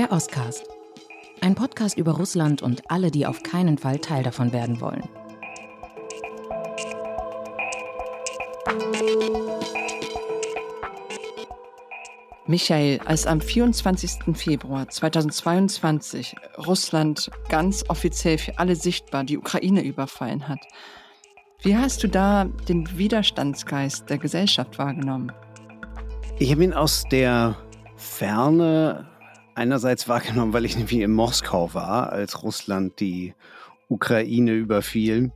[0.00, 0.66] Der Oscast.
[1.42, 5.06] Ein Podcast über Russland und alle, die auf keinen Fall Teil davon werden wollen.
[12.46, 14.34] Michael, als am 24.
[14.38, 16.34] Februar 2022
[16.66, 20.60] Russland ganz offiziell für alle sichtbar die Ukraine überfallen hat,
[21.60, 25.30] wie hast du da den Widerstandsgeist der Gesellschaft wahrgenommen?
[26.38, 27.58] Ich habe ihn aus der
[27.96, 29.06] Ferne
[29.60, 33.34] einerseits wahrgenommen, weil ich nämlich in Moskau war, als Russland die
[33.88, 35.32] Ukraine überfiel.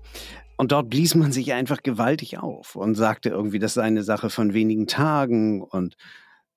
[0.56, 4.30] Und dort blies man sich einfach gewaltig auf und sagte irgendwie, das sei eine Sache
[4.30, 5.60] von wenigen Tagen.
[5.60, 5.96] Und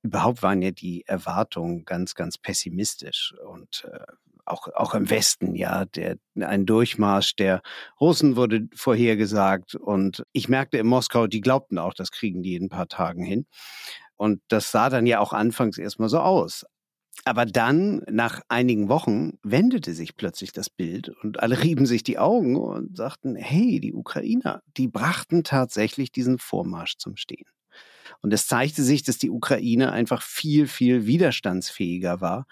[0.02, 3.34] überhaupt waren ja die Erwartungen ganz, ganz pessimistisch.
[3.46, 4.00] Und äh,
[4.46, 7.62] auch, auch im Westen, ja, der, ein Durchmarsch der
[8.00, 9.76] Russen wurde vorhergesagt.
[9.76, 13.26] Und ich merkte in Moskau, die glaubten auch, das kriegen die in ein paar Tagen
[13.26, 13.46] hin.
[14.16, 16.66] Und das sah dann ja auch anfangs erstmal so aus.
[17.26, 22.20] Aber dann, nach einigen Wochen, wendete sich plötzlich das Bild und alle rieben sich die
[22.20, 27.48] Augen und sagten, hey, die Ukrainer, die brachten tatsächlich diesen Vormarsch zum Stehen.
[28.22, 32.48] Und es zeigte sich, dass die Ukraine einfach viel, viel widerstandsfähiger war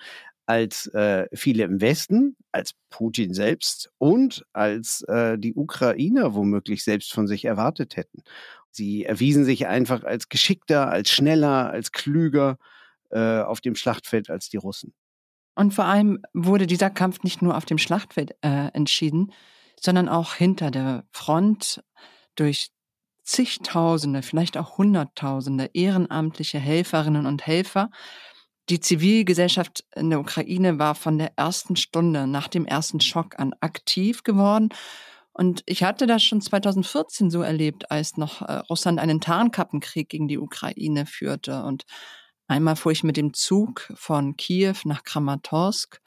[0.46, 7.14] als äh, viele im Westen, als Putin selbst und als äh, die Ukrainer womöglich selbst
[7.14, 8.22] von sich erwartet hätten.
[8.70, 12.58] Sie erwiesen sich einfach als geschickter, als schneller, als klüger
[13.12, 14.94] äh, auf dem Schlachtfeld als die Russen.
[15.56, 19.32] Und vor allem wurde dieser Kampf nicht nur auf dem Schlachtfeld äh, entschieden,
[19.80, 21.84] sondern auch hinter der Front
[22.36, 22.72] durch
[23.24, 27.90] zigtausende, vielleicht auch hunderttausende ehrenamtliche Helferinnen und Helfer.
[28.70, 33.54] Die Zivilgesellschaft in der Ukraine war von der ersten Stunde nach dem ersten Schock an
[33.62, 34.70] aktiv geworden.
[35.34, 40.28] Und ich hatte das schon 2014 so erlebt, als noch äh, Russland einen Tarnkappenkrieg gegen
[40.28, 41.84] die Ukraine führte und
[42.48, 46.02] Einmal fuhr ich mit dem Zug von Kiew nach Kramatorsk.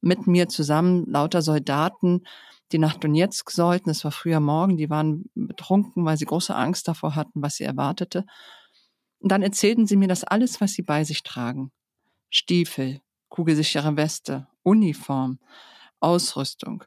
[0.00, 2.24] Mit mir zusammen lauter Soldaten,
[2.72, 3.90] die nach Donetsk sollten.
[3.90, 7.64] Es war früher Morgen, die waren betrunken, weil sie große Angst davor hatten, was sie
[7.64, 8.24] erwartete.
[9.18, 11.70] Und dann erzählten sie mir das alles, was sie bei sich tragen.
[12.30, 15.38] Stiefel, kugelsichere Weste, Uniform,
[16.00, 16.84] Ausrüstung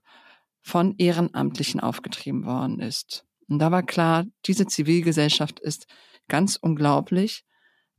[0.61, 3.25] von Ehrenamtlichen aufgetrieben worden ist.
[3.47, 5.87] Und da war klar, diese Zivilgesellschaft ist
[6.27, 7.45] ganz unglaublich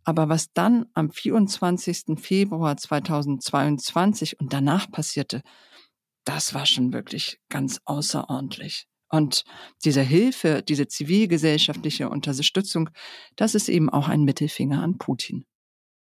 [0.08, 2.18] aber was dann am 24.
[2.18, 5.42] Februar 2022 und danach passierte,
[6.24, 8.86] das war schon wirklich ganz außerordentlich.
[9.10, 9.44] Und
[9.84, 12.88] diese Hilfe, diese zivilgesellschaftliche Unterstützung,
[13.36, 15.44] das ist eben auch ein Mittelfinger an Putin.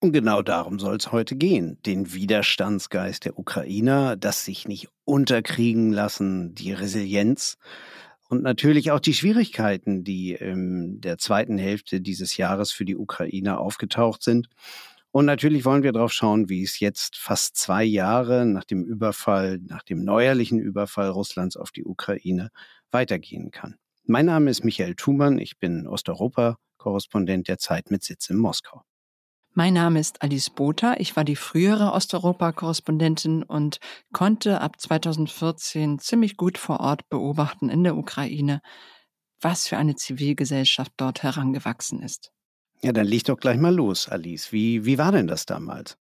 [0.00, 1.78] Und genau darum soll es heute gehen.
[1.86, 7.56] Den Widerstandsgeist der Ukrainer, das sich nicht unterkriegen lassen, die Resilienz,
[8.28, 13.58] und natürlich auch die Schwierigkeiten, die in der zweiten Hälfte dieses Jahres für die Ukraine
[13.58, 14.48] aufgetaucht sind.
[15.12, 19.58] Und natürlich wollen wir darauf schauen, wie es jetzt fast zwei Jahre nach dem Überfall,
[19.58, 22.50] nach dem neuerlichen Überfall Russlands auf die Ukraine
[22.90, 23.76] weitergehen kann.
[24.04, 28.82] Mein Name ist Michael Thumann, ich bin Osteuropa-Korrespondent der Zeit mit Sitz in Moskau.
[29.58, 30.96] Mein Name ist Alice Botha.
[30.98, 33.78] Ich war die frühere Osteuropa-Korrespondentin und
[34.12, 38.60] konnte ab 2014 ziemlich gut vor Ort beobachten in der Ukraine,
[39.40, 42.32] was für eine Zivilgesellschaft dort herangewachsen ist.
[42.82, 44.52] Ja, dann leg doch gleich mal los, Alice.
[44.52, 45.96] Wie, wie war denn das damals?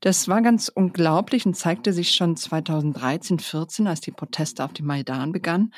[0.00, 4.86] Das war ganz unglaublich und zeigte sich schon 2013, 14, als die Proteste auf dem
[4.86, 5.74] Maidan begannen.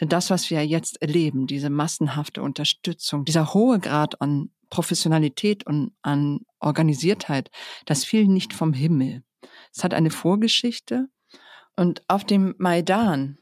[0.00, 5.92] Denn das, was wir jetzt erleben, diese massenhafte Unterstützung, dieser hohe Grad an Professionalität und
[6.02, 7.50] an Organisiertheit,
[7.84, 9.24] das fiel nicht vom Himmel.
[9.74, 11.08] Es hat eine Vorgeschichte
[11.76, 13.38] und auf dem Maidan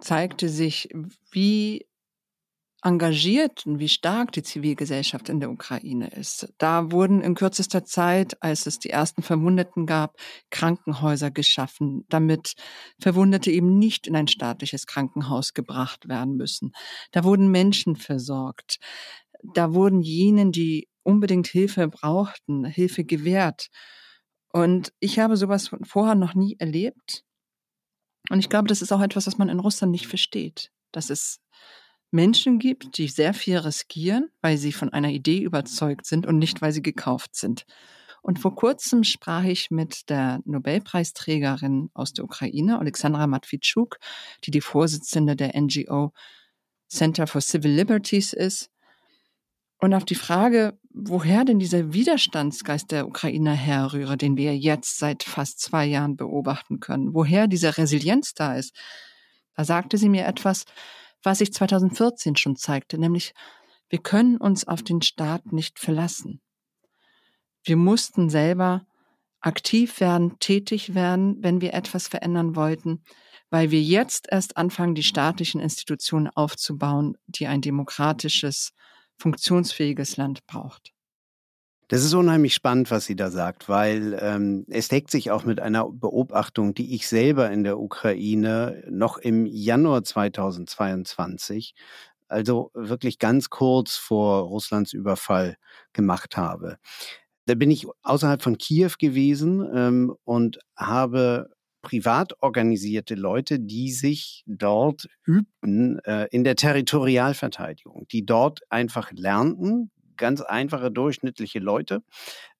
[0.00, 0.88] zeigte sich,
[1.30, 1.86] wie
[2.82, 6.52] engagiert und wie stark die Zivilgesellschaft in der Ukraine ist.
[6.58, 10.16] Da wurden in kürzester Zeit, als es die ersten Verwundeten gab,
[10.50, 12.54] Krankenhäuser geschaffen, damit
[13.00, 16.72] Verwundete eben nicht in ein staatliches Krankenhaus gebracht werden müssen.
[17.12, 18.78] Da wurden Menschen versorgt
[19.42, 23.68] da wurden jenen, die unbedingt Hilfe brauchten, Hilfe gewährt.
[24.52, 27.24] Und ich habe sowas vorher noch nie erlebt.
[28.28, 30.70] Und ich glaube, das ist auch etwas, was man in Russland nicht versteht.
[30.92, 31.40] Dass es
[32.10, 36.60] Menschen gibt, die sehr viel riskieren, weil sie von einer Idee überzeugt sind und nicht,
[36.60, 37.66] weil sie gekauft sind.
[38.22, 43.98] Und vor kurzem sprach ich mit der Nobelpreisträgerin aus der Ukraine, Alexandra Matwitschuk,
[44.44, 46.12] die die Vorsitzende der NGO
[46.88, 48.70] Center for Civil Liberties ist.
[49.78, 55.22] Und auf die Frage, woher denn dieser Widerstandsgeist der Ukrainer herrühre, den wir jetzt seit
[55.22, 58.76] fast zwei Jahren beobachten können, woher diese Resilienz da ist,
[59.56, 60.64] da sagte sie mir etwas,
[61.22, 63.34] was sich 2014 schon zeigte, nämlich
[63.88, 66.40] wir können uns auf den Staat nicht verlassen.
[67.64, 68.86] Wir mussten selber
[69.40, 73.02] aktiv werden, tätig werden, wenn wir etwas verändern wollten,
[73.50, 78.72] weil wir jetzt erst anfangen, die staatlichen Institutionen aufzubauen, die ein demokratisches,
[79.18, 80.92] funktionsfähiges Land braucht.
[81.90, 85.58] Das ist unheimlich spannend, was sie da sagt, weil ähm, es deckt sich auch mit
[85.58, 91.74] einer Beobachtung, die ich selber in der Ukraine noch im Januar 2022,
[92.28, 95.56] also wirklich ganz kurz vor Russlands Überfall
[95.92, 96.76] gemacht habe.
[97.46, 101.50] Da bin ich außerhalb von Kiew gewesen ähm, und habe
[101.82, 109.90] privat organisierte Leute, die sich dort übten äh, in der Territorialverteidigung, die dort einfach lernten,
[110.20, 112.02] ganz einfache, durchschnittliche Leute,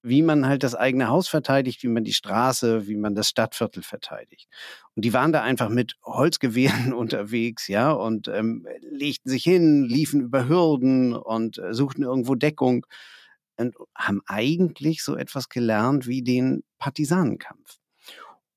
[0.02, 3.84] wie man halt das eigene Haus verteidigt, wie man die Straße, wie man das Stadtviertel
[3.84, 4.48] verteidigt.
[4.96, 10.20] Und die waren da einfach mit Holzgewehren unterwegs, ja, und ähm, legten sich hin, liefen
[10.20, 12.86] über Hürden und äh, suchten irgendwo Deckung
[13.56, 17.79] und haben eigentlich so etwas gelernt wie den Partisanenkampf.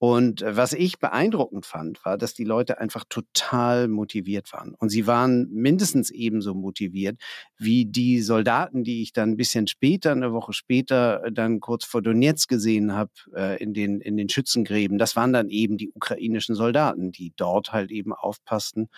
[0.03, 4.73] Und äh, was ich beeindruckend fand, war, dass die Leute einfach total motiviert waren.
[4.73, 7.21] Und sie waren mindestens ebenso motiviert
[7.57, 11.85] wie die Soldaten, die ich dann ein bisschen später, eine Woche später, äh, dann kurz
[11.85, 14.97] vor Donetsk gesehen habe, äh, in, den, in den Schützengräben.
[14.97, 18.89] Das waren dann eben die ukrainischen Soldaten, die dort halt eben aufpassten,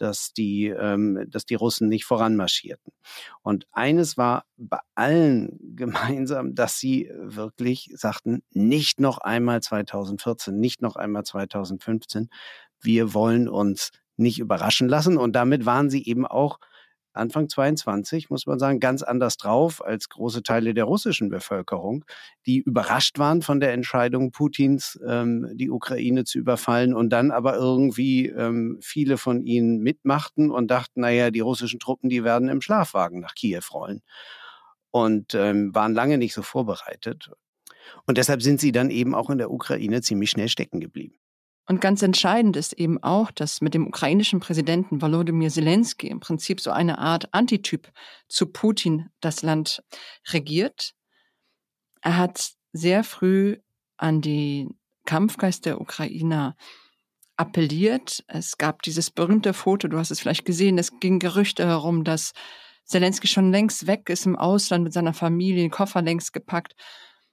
[0.00, 2.92] dass die, ähm, dass die Russen nicht voranmarschierten.
[3.42, 10.82] Und eines war bei allen gemeinsam, dass sie wirklich sagten, nicht noch einmal 2014, nicht
[10.82, 12.30] noch einmal 2015.
[12.80, 15.16] Wir wollen uns nicht überraschen lassen.
[15.16, 16.58] Und damit waren sie eben auch
[17.12, 22.04] Anfang 22, muss man sagen, ganz anders drauf als große Teile der russischen Bevölkerung,
[22.46, 27.56] die überrascht waren von der Entscheidung Putins, ähm, die Ukraine zu überfallen und dann aber
[27.56, 32.60] irgendwie ähm, viele von ihnen mitmachten und dachten, naja, die russischen Truppen, die werden im
[32.60, 34.02] Schlafwagen nach Kiew rollen
[34.90, 37.30] und ähm, waren lange nicht so vorbereitet.
[38.06, 41.16] Und deshalb sind sie dann eben auch in der Ukraine ziemlich schnell stecken geblieben.
[41.70, 46.60] Und ganz entscheidend ist eben auch, dass mit dem ukrainischen Präsidenten Volodymyr Zelensky im Prinzip
[46.60, 47.92] so eine Art Antityp
[48.26, 49.80] zu Putin das Land
[50.32, 50.94] regiert.
[52.02, 53.58] Er hat sehr früh
[53.98, 56.56] an den Kampfgeist der Ukrainer
[57.36, 58.24] appelliert.
[58.26, 62.32] Es gab dieses berühmte Foto, du hast es vielleicht gesehen, es ging Gerüchte herum, dass
[62.84, 66.74] Zelensky schon längst weg ist im Ausland mit seiner Familie, den Koffer längst gepackt.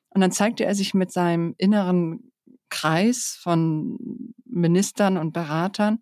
[0.10, 2.32] Und dann zeigte er sich mit seinem inneren
[2.69, 3.99] Kreis von
[4.45, 5.99] Ministern und Beratern,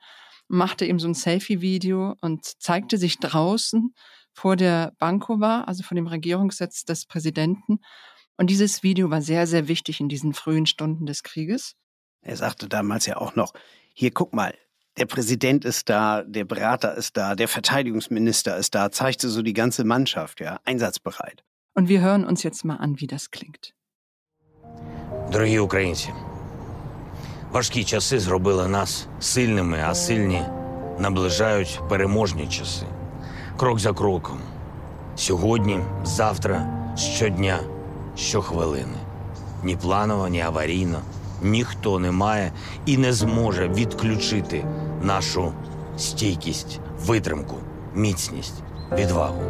[0.49, 3.95] machte ihm so ein Selfie-Video und zeigte sich draußen
[4.33, 7.81] vor der Bankova, also vor dem Regierungssitz des Präsidenten.
[8.37, 11.77] Und dieses Video war sehr, sehr wichtig in diesen frühen Stunden des Krieges.
[12.23, 13.53] Er sagte damals ja auch noch,
[13.95, 14.55] hier guck mal,
[14.97, 19.53] der Präsident ist da, der Berater ist da, der Verteidigungsminister ist da, zeigte so die
[19.53, 21.45] ganze Mannschaft, ja, einsatzbereit.
[21.75, 23.75] Und wir hören uns jetzt mal an, wie das klingt.
[25.33, 26.13] Дорогі українці,
[27.56, 30.42] Важкі часи зробили нас сильними, а сильні
[31.00, 32.86] наближають переможні часи.
[33.58, 34.38] Крок за кроком.
[35.16, 36.68] Сьогодні, завтра,
[36.98, 37.60] щодня,
[38.18, 38.98] щохвилини.
[39.64, 41.00] Ні планово, ні аварійно.
[41.42, 42.52] Ніхто не має
[42.86, 44.66] і не зможе відключити
[45.02, 45.54] нашу
[45.98, 47.56] стійкість, витримку,
[47.94, 48.64] міцність,
[48.98, 49.44] відвагу.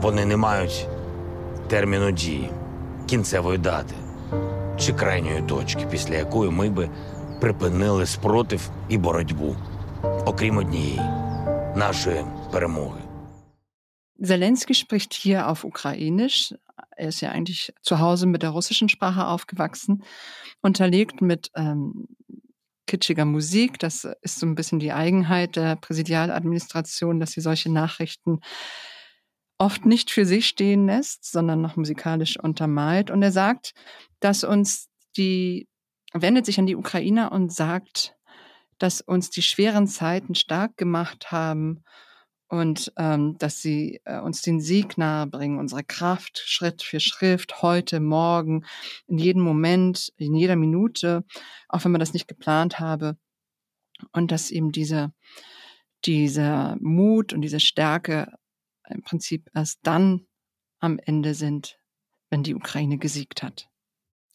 [0.00, 0.88] Вони не мають
[1.68, 2.50] терміну дії,
[3.06, 3.94] кінцевої дати
[4.78, 6.88] чи крайньої точки, після якої ми би
[7.43, 9.55] припинили спротив і боротьбу,
[10.25, 11.01] окрім однієї
[11.75, 13.01] нашої перемоги.
[14.21, 16.53] Zelensky spricht hier auf Ukrainisch.
[16.97, 20.03] Er ist ja eigentlich zu Hause mit der russischen Sprache aufgewachsen,
[20.61, 22.07] unterlegt mit ähm,
[22.85, 23.79] kitschiger Musik.
[23.79, 28.41] Das ist so ein bisschen die Eigenheit der Präsidialadministration, dass sie solche Nachrichten
[29.57, 33.11] oft nicht für sich stehen lässt, sondern noch musikalisch untermalt.
[33.11, 33.73] Und er sagt,
[34.19, 35.67] dass uns die
[36.14, 38.16] wendet sich an die Ukrainer und sagt,
[38.78, 41.84] dass uns die schweren Zeiten stark gemacht haben
[42.48, 48.00] und ähm, dass sie äh, uns den Sieg nahebringen, unsere Kraft Schritt für Schritt, heute,
[48.00, 48.64] morgen,
[49.06, 51.24] in jedem Moment, in jeder Minute,
[51.68, 53.16] auch wenn man das nicht geplant habe.
[54.12, 55.12] Und dass eben diese,
[56.04, 58.32] dieser Mut und diese Stärke
[58.88, 60.26] im Prinzip erst dann
[60.78, 61.78] am Ende sind,
[62.28, 63.68] wenn die Ukraine gesiegt hat.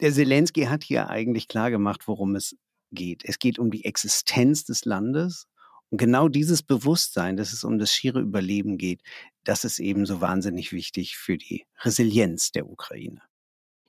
[0.02, 2.56] Der Zelensky hat hier eigentlich klar gemacht, worum es
[2.92, 3.24] geht.
[3.26, 5.46] Es geht um die Existenz des Landes.
[5.90, 9.02] Und genau dieses Bewusstsein, dass es um das schiere Überleben geht,
[9.44, 13.22] das ist eben so wahnsinnig wichtig für die Resilienz der Ukraine.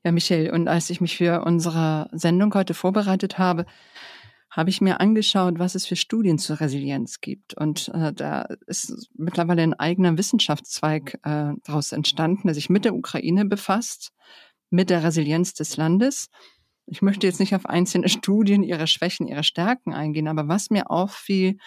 [0.04, 3.66] Ja, Michael, und als ich mich für unsere Sendung heute vorbereitet habe,
[4.50, 7.54] habe ich mir angeschaut, was es für Studien zur Resilienz gibt.
[7.54, 12.94] Und äh, da ist mittlerweile ein eigener Wissenschaftszweig äh, daraus entstanden, der sich mit der
[12.94, 14.12] Ukraine befasst
[14.70, 16.30] mit der Resilienz des Landes.
[16.86, 20.90] Ich möchte jetzt nicht auf einzelne Studien, ihre Schwächen, ihre Stärken eingehen, aber was mir
[20.90, 21.58] auffiel,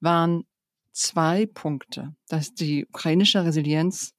[0.00, 0.44] waren
[0.92, 4.14] zwei Punkte, dass die ukrainische Resilienz,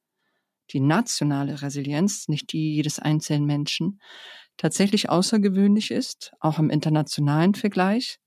[0.71, 3.99] die nationale Resilienz, nicht die jedes einzelnen Menschen,
[4.57, 8.19] tatsächlich außergewöhnlich ist, auch im internationalen Vergleich.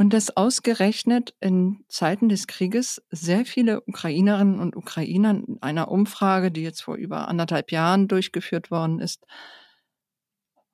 [0.00, 6.52] Und dass ausgerechnet in Zeiten des Krieges sehr viele Ukrainerinnen und Ukrainer in einer Umfrage,
[6.52, 9.26] die jetzt vor über anderthalb Jahren durchgeführt worden ist,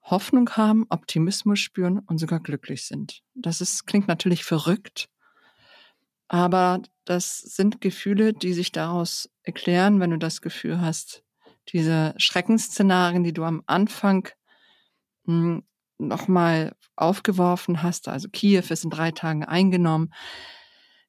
[0.03, 3.23] Hoffnung haben, Optimismus spüren und sogar glücklich sind.
[3.35, 5.09] Das ist, klingt natürlich verrückt,
[6.29, 11.25] aber das sind Gefühle, die sich daraus erklären, wenn du das Gefühl hast,
[11.73, 14.29] diese Schreckensszenarien, die du am Anfang
[15.25, 15.63] hm,
[15.99, 20.13] nochmal aufgeworfen hast, also Kiew ist in drei Tagen eingenommen,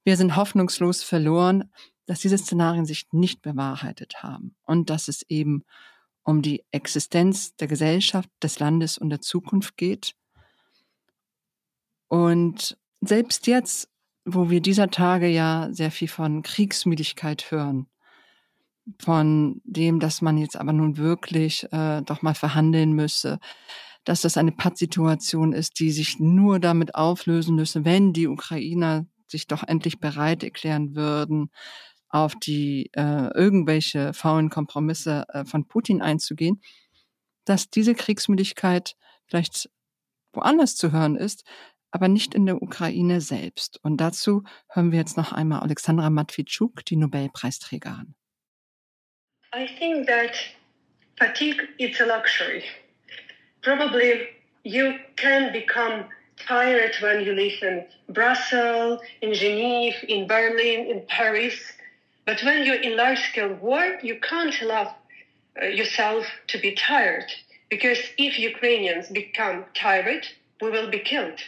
[0.04, 1.72] wir sind hoffnungslos verloren,
[2.06, 5.64] dass diese Szenarien sich nicht bewahrheitet haben und dass es eben
[6.24, 10.16] um die Existenz der Gesellschaft, des Landes und der Zukunft geht.
[12.08, 13.90] Und selbst jetzt,
[14.26, 17.88] wo wir dieser Tage ja sehr viel von Kriegsmüdigkeit hören,
[19.00, 23.40] von dem, dass man jetzt aber nun wirklich äh, doch mal verhandeln müsse,
[24.06, 29.48] dass das eine Pattsituation ist, die sich nur damit auflösen müsse, wenn die Ukrainer sich
[29.48, 31.50] doch endlich bereit erklären würden,
[32.10, 36.62] auf die äh, irgendwelche faulen Kompromisse äh, von Putin einzugehen,
[37.44, 38.96] dass diese Kriegsmüdigkeit
[39.26, 39.70] vielleicht
[40.34, 41.44] woanders zu hören ist,
[41.92, 43.80] aber nicht in der Ukraine selbst.
[43.84, 48.16] Und dazu hören wir jetzt noch einmal Alexandra Matwitschuk, die Nobelpreisträgerin.
[49.56, 50.36] I think that
[51.18, 52.64] fatigue is a luxury.
[53.66, 54.28] Probably
[54.64, 56.06] you can become
[56.48, 61.56] tired when you live in Brussels, in Geneva, in Berlin, in Paris.
[62.26, 64.96] But when you're in large scale war, you can't allow
[65.62, 67.26] uh, yourself to be tired.
[67.70, 70.24] Because if Ukrainians become tired,
[70.62, 71.40] we will be killed.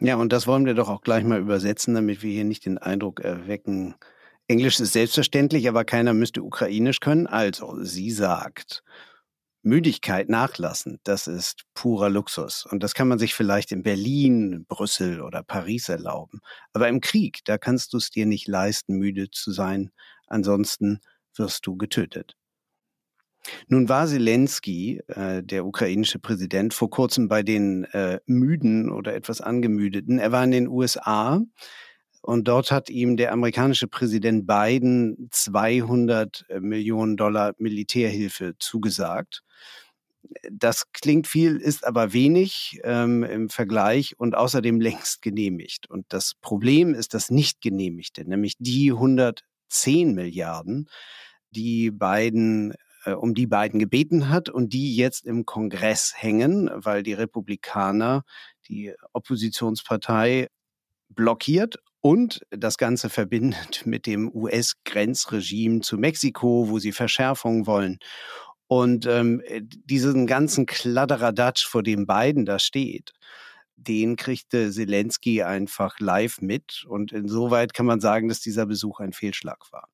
[0.00, 2.78] Ja, und das wollen wir doch auch gleich mal übersetzen, damit wir hier nicht den
[2.78, 3.94] Eindruck erwecken,
[4.48, 7.28] Englisch ist selbstverständlich, aber keiner müsste Ukrainisch können.
[7.28, 8.82] Also, sie sagt,
[9.62, 12.66] Müdigkeit nachlassen, das ist purer Luxus.
[12.66, 16.40] Und das kann man sich vielleicht in Berlin, Brüssel oder Paris erlauben.
[16.72, 19.90] Aber im Krieg, da kannst du es dir nicht leisten, müde zu sein.
[20.26, 21.00] Ansonsten
[21.36, 22.36] wirst du getötet.
[23.68, 29.40] Nun war Zelensky, äh, der ukrainische Präsident, vor kurzem bei den äh, Müden oder etwas
[29.40, 30.18] Angemüdeten.
[30.18, 31.40] Er war in den USA
[32.22, 39.42] und dort hat ihm der amerikanische Präsident Biden 200 äh, Millionen Dollar Militärhilfe zugesagt.
[40.50, 45.90] Das klingt viel, ist aber wenig ähm, im Vergleich und außerdem längst genehmigt.
[45.90, 50.88] Und das Problem ist das nicht genehmigte, nämlich die 110 Milliarden,
[51.50, 52.72] die Biden
[53.04, 58.22] äh, um die Biden gebeten hat und die jetzt im Kongress hängen, weil die Republikaner,
[58.68, 60.46] die Oppositionspartei,
[61.08, 67.98] blockiert und das Ganze verbindet mit dem US-Grenzregime zu Mexiko, wo sie Verschärfungen wollen.
[68.66, 73.12] Und ähm, diesen ganzen Kladderadatsch, vor dem Biden da steht,
[73.76, 76.84] den kriegte Zelensky einfach live mit.
[76.88, 79.88] Und insoweit kann man sagen, dass dieser Besuch ein Fehlschlag war.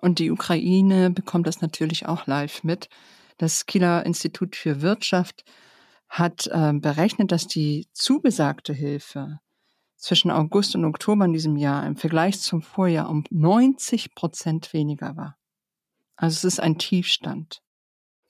[0.00, 2.88] Und die Ukraine bekommt das natürlich auch live mit.
[3.36, 5.44] Das Kieler Institut für Wirtschaft
[6.08, 9.40] hat äh, berechnet, dass die zugesagte Hilfe
[9.98, 15.16] zwischen August und Oktober in diesem Jahr im Vergleich zum Vorjahr um 90 Prozent weniger
[15.16, 15.36] war.
[16.16, 17.62] Also es ist ein Tiefstand.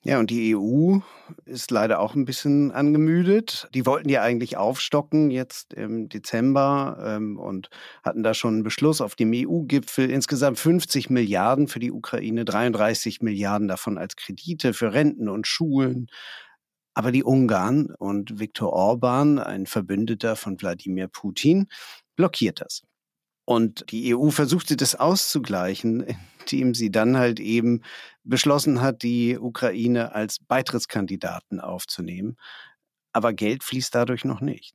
[0.04, 1.00] Ja, und die EU
[1.44, 3.68] ist leider auch ein bisschen angemüdet.
[3.74, 7.68] Die wollten ja eigentlich aufstocken jetzt im Dezember ähm, und
[8.04, 10.08] hatten da schon einen Beschluss auf dem EU-Gipfel.
[10.08, 16.06] Insgesamt 50 Milliarden für die Ukraine, 33 Milliarden davon als Kredite für Renten und Schulen.
[16.98, 21.68] Aber die Ungarn und Viktor Orban, ein Verbündeter von Wladimir Putin,
[22.16, 22.82] blockiert das.
[23.44, 26.04] Und die EU versuchte das auszugleichen,
[26.40, 27.82] indem sie dann halt eben
[28.24, 32.36] beschlossen hat, die Ukraine als Beitrittskandidaten aufzunehmen.
[33.12, 34.74] Aber Geld fließt dadurch noch nicht.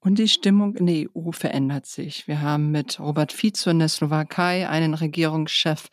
[0.00, 2.26] Und die Stimmung in der EU verändert sich.
[2.26, 5.90] Wir haben mit Robert Fico in der Slowakei einen Regierungschef,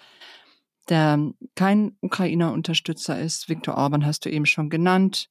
[0.90, 3.50] der kein Ukrainer-Unterstützer ist.
[3.50, 5.30] Viktor Orban hast du eben schon genannt.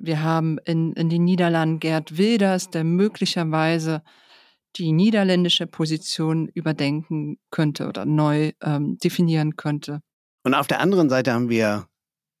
[0.00, 4.02] Wir haben in, in den Niederlanden Gerd Wilders, der möglicherweise
[4.76, 10.00] die niederländische Position überdenken könnte oder neu ähm, definieren könnte.
[10.44, 11.88] Und auf der anderen Seite haben wir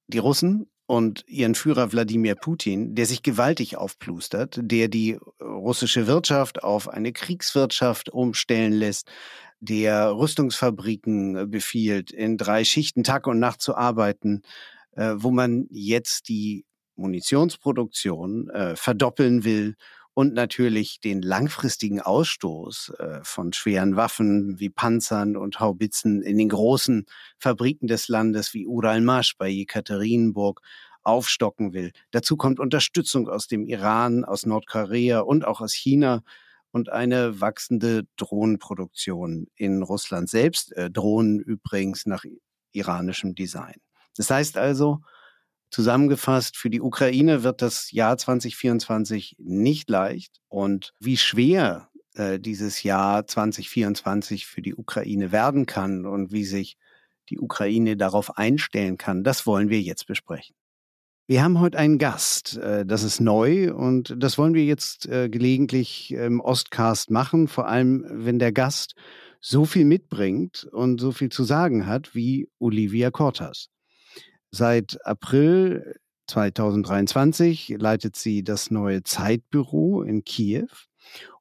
[0.06, 6.62] die Russen und ihren Führer Wladimir Putin, der sich gewaltig aufplustert, der die russische Wirtschaft
[6.62, 9.10] auf eine Kriegswirtschaft umstellen lässt,
[9.60, 14.42] der Rüstungsfabriken befiehlt, in drei Schichten Tag und Nacht zu arbeiten,
[14.92, 16.64] äh, wo man jetzt die
[16.98, 19.76] Munitionsproduktion äh, verdoppeln will
[20.14, 26.48] und natürlich den langfristigen Ausstoß äh, von schweren Waffen wie Panzern und Haubitzen in den
[26.48, 27.06] großen
[27.38, 30.60] Fabriken des Landes wie Uralmasch bei Jekaterinburg
[31.04, 31.92] aufstocken will.
[32.10, 36.22] Dazu kommt Unterstützung aus dem Iran, aus Nordkorea und auch aus China
[36.72, 40.72] und eine wachsende Drohnenproduktion in Russland selbst.
[40.76, 42.24] Äh, Drohnen übrigens nach
[42.72, 43.76] iranischem Design.
[44.16, 45.00] Das heißt also,
[45.70, 50.40] Zusammengefasst, für die Ukraine wird das Jahr 2024 nicht leicht.
[50.48, 56.76] Und wie schwer äh, dieses Jahr 2024 für die Ukraine werden kann und wie sich
[57.28, 60.54] die Ukraine darauf einstellen kann, das wollen wir jetzt besprechen.
[61.26, 65.28] Wir haben heute einen Gast, äh, das ist neu und das wollen wir jetzt äh,
[65.28, 68.94] gelegentlich im Ostcast machen, vor allem wenn der Gast
[69.40, 73.68] so viel mitbringt und so viel zu sagen hat wie Olivia Cortas.
[74.50, 75.96] Seit April
[76.28, 80.68] 2023 leitet sie das neue Zeitbüro in Kiew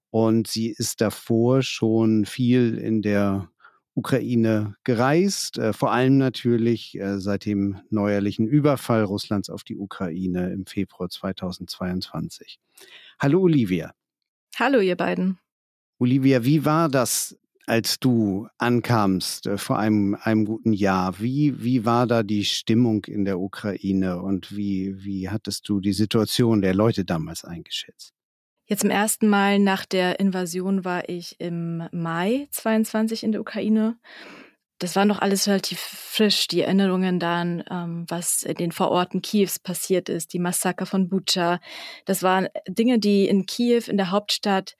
[0.09, 3.49] und sie ist davor schon viel in der
[3.97, 10.51] Ukraine gereist, äh, vor allem natürlich äh, seit dem neuerlichen Überfall Russlands auf die Ukraine
[10.51, 12.59] im Februar 2022.
[13.19, 13.93] Hallo Olivia.
[14.55, 15.39] Hallo ihr beiden.
[15.97, 21.19] Olivia, wie war das als du ankamst äh, vor einem, einem guten Jahr.
[21.19, 25.93] Wie, wie war da die Stimmung in der Ukraine und wie, wie hattest du die
[25.93, 28.13] Situation der Leute damals eingeschätzt?
[28.65, 33.97] Jetzt zum ersten Mal nach der Invasion war ich im Mai 22 in der Ukraine.
[34.79, 39.57] Das war noch alles relativ frisch, die Erinnerungen daran, ähm, was in den Vororten Kiews
[39.57, 41.59] passiert ist, die Massaker von Bucha.
[42.05, 44.77] Das waren Dinge, die in Kiew, in der Hauptstadt,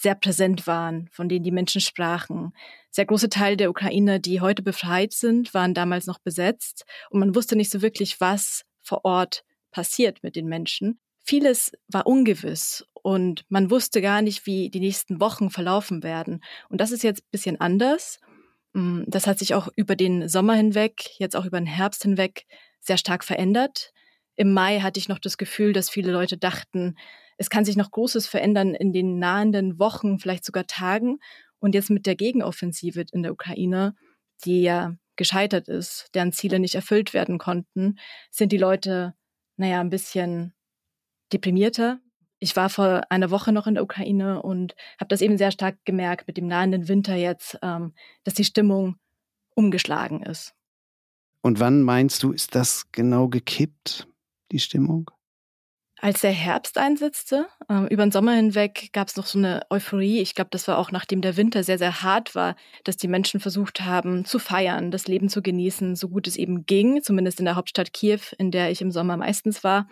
[0.00, 2.52] sehr präsent waren, von denen die Menschen sprachen.
[2.90, 7.34] Sehr große Teile der Ukraine, die heute befreit sind, waren damals noch besetzt und man
[7.34, 10.98] wusste nicht so wirklich, was vor Ort passiert mit den Menschen.
[11.24, 16.42] Vieles war ungewiss und man wusste gar nicht, wie die nächsten Wochen verlaufen werden.
[16.68, 18.18] Und das ist jetzt ein bisschen anders.
[18.72, 22.46] Mm, das hat sich auch über den Sommer hinweg, jetzt auch über den Herbst hinweg
[22.80, 23.92] sehr stark verändert.
[24.36, 26.96] Im Mai hatte ich noch das Gefühl, dass viele Leute dachten,
[27.38, 31.20] es kann sich noch Großes verändern in den nahenden Wochen, vielleicht sogar Tagen.
[31.60, 33.94] Und jetzt mit der Gegenoffensive in der Ukraine,
[34.44, 37.98] die ja gescheitert ist, deren Ziele nicht erfüllt werden konnten,
[38.30, 39.14] sind die Leute,
[39.56, 40.52] naja, ein bisschen
[41.32, 42.00] deprimierter.
[42.40, 45.76] Ich war vor einer Woche noch in der Ukraine und habe das eben sehr stark
[45.84, 48.96] gemerkt mit dem nahenden Winter jetzt, ähm, dass die Stimmung
[49.54, 50.54] umgeschlagen ist.
[51.42, 54.08] Und wann meinst du, ist das genau gekippt,
[54.52, 55.10] die Stimmung?
[56.00, 60.20] Als der Herbst einsetzte, äh, über den Sommer hinweg gab es noch so eine Euphorie.
[60.20, 63.40] Ich glaube, das war auch nachdem der Winter sehr, sehr hart war, dass die Menschen
[63.40, 67.46] versucht haben zu feiern, das Leben zu genießen, so gut es eben ging, zumindest in
[67.46, 69.88] der Hauptstadt Kiew, in der ich im Sommer meistens war.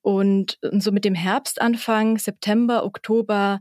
[0.00, 3.60] Und, und so mit dem Herbstanfang, September, Oktober,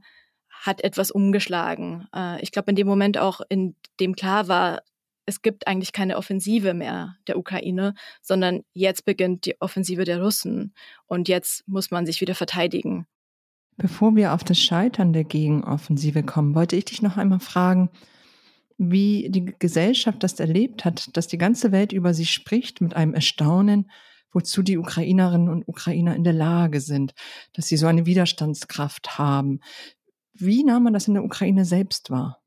[0.50, 2.08] hat etwas umgeschlagen.
[2.16, 4.82] Äh, ich glaube, in dem Moment auch, in dem klar war,
[5.26, 10.74] es gibt eigentlich keine Offensive mehr der Ukraine, sondern jetzt beginnt die Offensive der Russen
[11.06, 13.08] und jetzt muss man sich wieder verteidigen.
[13.78, 17.90] Bevor wir auf das Scheitern der Gegenoffensive kommen, wollte ich dich noch einmal fragen,
[18.78, 23.14] wie die Gesellschaft das erlebt hat, dass die ganze Welt über sie spricht mit einem
[23.14, 23.90] Erstaunen,
[24.32, 27.14] wozu die Ukrainerinnen und Ukrainer in der Lage sind,
[27.54, 29.60] dass sie so eine Widerstandskraft haben.
[30.34, 32.42] Wie nahm man das in der Ukraine selbst wahr?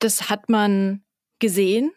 [0.00, 1.04] Das hat man
[1.38, 1.92] gesehen.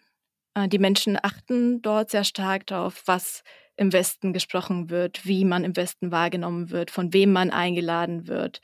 [0.54, 3.44] Äh, die Menschen achten dort sehr stark darauf, was
[3.76, 8.62] im Westen gesprochen wird, wie man im Westen wahrgenommen wird, von wem man eingeladen wird.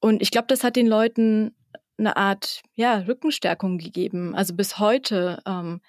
[0.00, 1.56] Und ich glaube, das hat den Leuten
[1.96, 4.34] eine Art ja, Rückenstärkung gegeben.
[4.34, 5.80] Also bis heute ähm,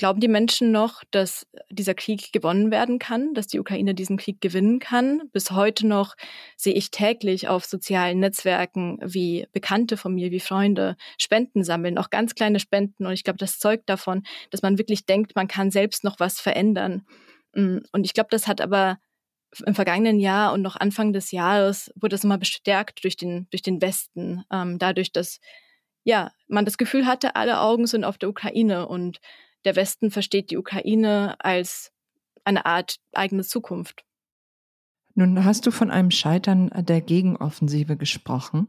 [0.00, 4.40] Glauben die Menschen noch, dass dieser Krieg gewonnen werden kann, dass die Ukraine diesen Krieg
[4.40, 5.28] gewinnen kann?
[5.34, 6.16] Bis heute noch
[6.56, 12.08] sehe ich täglich auf sozialen Netzwerken, wie Bekannte von mir, wie Freunde Spenden sammeln, auch
[12.08, 13.04] ganz kleine Spenden.
[13.04, 16.40] Und ich glaube, das zeugt davon, dass man wirklich denkt, man kann selbst noch was
[16.40, 17.02] verändern.
[17.52, 19.00] Mm, und ich glaube, das hat aber
[19.66, 23.60] im vergangenen Jahr und noch Anfang des Jahres wurde es immer bestärkt durch den, durch
[23.60, 25.40] den Westen, ähm, dadurch, dass
[26.04, 29.20] ja, man das Gefühl hatte, alle Augen sind auf der Ukraine und
[29.64, 31.92] der Westen versteht die Ukraine als
[32.44, 34.04] eine Art eigene Zukunft.
[35.14, 38.68] Nun hast du von einem Scheitern der Gegenoffensive gesprochen.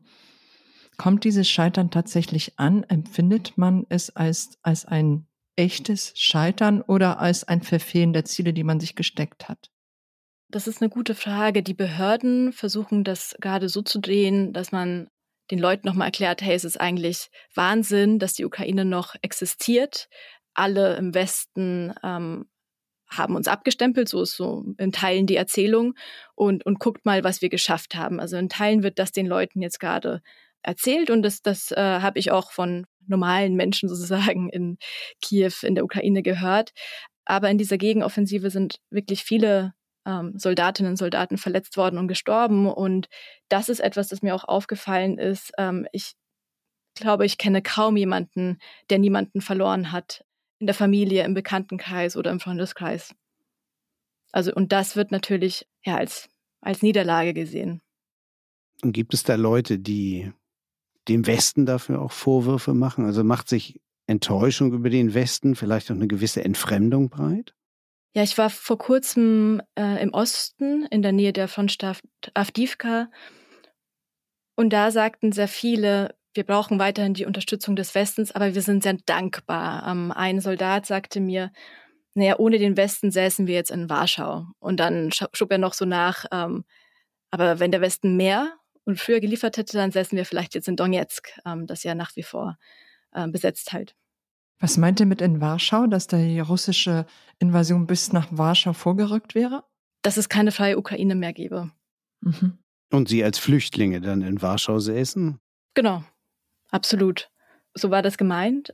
[0.97, 2.83] Kommt dieses Scheitern tatsächlich an?
[2.83, 8.63] Empfindet man es als, als ein echtes Scheitern oder als ein Verfehlen der Ziele, die
[8.63, 9.71] man sich gesteckt hat?
[10.49, 11.63] Das ist eine gute Frage.
[11.63, 15.07] Die Behörden versuchen das gerade so zu drehen, dass man
[15.49, 20.09] den Leuten nochmal erklärt, hey, es ist eigentlich Wahnsinn, dass die Ukraine noch existiert
[20.53, 22.45] alle im Westen ähm,
[23.11, 25.93] haben uns abgestempelt, so ist so in Teilen die Erzählung
[26.33, 28.19] und, und guckt mal, was wir geschafft haben.
[28.19, 30.21] Also in Teilen wird das den Leuten jetzt gerade
[30.63, 34.77] erzählt und das, das äh, habe ich auch von normalen Menschen sozusagen in
[35.21, 36.71] Kiew, in der Ukraine gehört.
[37.25, 39.73] Aber in dieser Gegenoffensive sind wirklich viele
[40.05, 42.67] ähm, Soldatinnen und Soldaten verletzt worden und gestorben.
[42.67, 43.07] Und
[43.49, 45.51] das ist etwas, das mir auch aufgefallen ist.
[45.57, 46.13] Ähm, ich
[46.95, 48.57] glaube, ich kenne kaum jemanden,
[48.89, 50.23] der niemanden verloren hat
[50.61, 53.13] in der Familie, im Bekanntenkreis oder im Freundeskreis.
[54.31, 56.29] Also, und das wird natürlich ja als,
[56.61, 57.81] als Niederlage gesehen.
[58.81, 60.31] Und gibt es da Leute, die
[61.07, 63.05] dem Westen dafür auch Vorwürfe machen?
[63.05, 67.53] Also macht sich Enttäuschung über den Westen, vielleicht auch eine gewisse Entfremdung breit?
[68.13, 72.01] Ja, ich war vor kurzem äh, im Osten in der Nähe der Frontstadt
[72.33, 73.09] Avdivka
[74.55, 78.83] und da sagten sehr viele, wir brauchen weiterhin die Unterstützung des Westens, aber wir sind
[78.83, 79.87] sehr dankbar.
[79.87, 81.51] Ähm, ein Soldat sagte mir,
[82.13, 84.45] naja, ohne den Westen säßen wir jetzt in Warschau.
[84.59, 86.65] Und dann schob er noch so nach, ähm,
[87.31, 90.75] aber wenn der Westen mehr und früher geliefert hätte, dann säßen wir vielleicht jetzt in
[90.75, 92.57] Donetsk, ähm, das ja nach wie vor
[93.13, 93.95] äh, besetzt halt.
[94.59, 97.05] Was meint ihr mit in Warschau, dass die russische
[97.39, 99.63] Invasion bis nach Warschau vorgerückt wäre?
[100.03, 101.71] Dass es keine freie Ukraine mehr gäbe.
[102.21, 102.59] Mhm.
[102.91, 105.39] Und Sie als Flüchtlinge dann in Warschau säßen?
[105.73, 106.03] Genau,
[106.71, 107.29] absolut.
[107.73, 108.73] So war das gemeint.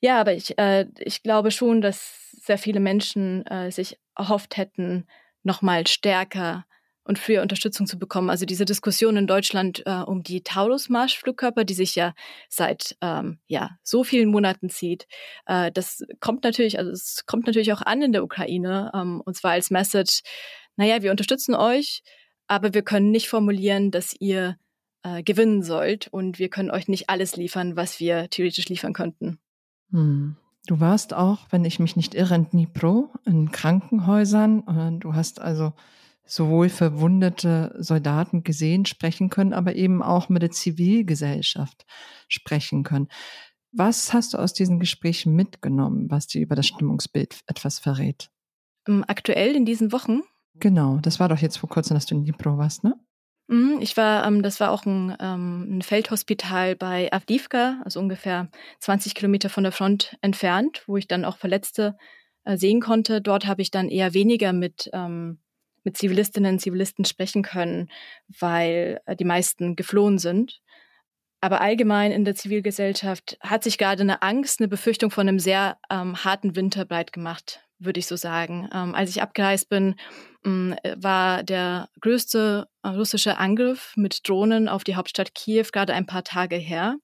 [0.00, 5.06] Ja, aber ich, äh, ich glaube schon, dass sehr viele Menschen äh, sich erhofft hätten,
[5.44, 6.64] nochmal stärker
[7.04, 8.30] und früher Unterstützung zu bekommen.
[8.30, 12.14] Also diese Diskussion in Deutschland äh, um die Taurus-Marschflugkörper, die sich ja
[12.48, 15.06] seit ähm, ja so vielen Monaten zieht,
[15.46, 19.36] äh, das kommt natürlich, also es kommt natürlich auch an in der Ukraine ähm, und
[19.36, 20.22] zwar als Message:
[20.76, 22.02] Naja, wir unterstützen euch,
[22.46, 24.56] aber wir können nicht formulieren, dass ihr
[25.02, 29.38] äh, gewinnen sollt und wir können euch nicht alles liefern, was wir theoretisch liefern könnten.
[29.90, 30.36] Hm.
[30.66, 35.00] Du warst auch, wenn ich mich nicht irre, in Dnipro, in Krankenhäusern.
[35.00, 35.72] Du hast also
[36.24, 41.84] sowohl verwundete Soldaten gesehen, sprechen können, aber eben auch mit der Zivilgesellschaft
[42.28, 43.08] sprechen können.
[43.72, 48.30] Was hast du aus diesen Gesprächen mitgenommen, was dir über das Stimmungsbild etwas verrät?
[48.86, 50.20] Ähm, aktuell in diesen Wochen?
[50.54, 52.94] Genau, das war doch jetzt vor kurzem, dass du in Dnipro warst, ne?
[53.48, 58.48] Mhm, ich war, ähm, das war auch ein, ähm, ein Feldhospital bei Avdivka, also ungefähr
[58.80, 61.96] 20 Kilometer von der Front entfernt, wo ich dann auch Verletzte
[62.44, 63.20] äh, sehen konnte.
[63.20, 65.38] Dort habe ich dann eher weniger mit ähm,
[65.84, 67.90] mit Zivilistinnen und Zivilisten sprechen können,
[68.38, 70.60] weil äh, die meisten geflohen sind.
[71.40, 75.78] Aber allgemein in der Zivilgesellschaft hat sich gerade eine Angst, eine Befürchtung von einem sehr
[75.90, 78.68] ähm, harten Winter breit gemacht, würde ich so sagen.
[78.72, 79.96] Ähm, als ich abgereist bin,
[80.44, 86.06] ähm, war der größte äh, russische Angriff mit Drohnen auf die Hauptstadt Kiew gerade ein
[86.06, 86.96] paar Tage her.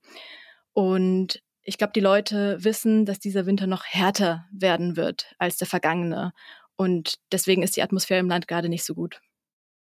[0.72, 5.66] Und ich glaube, die Leute wissen, dass dieser Winter noch härter werden wird als der
[5.66, 6.32] vergangene.
[6.76, 9.20] Und deswegen ist die Atmosphäre im Land gerade nicht so gut.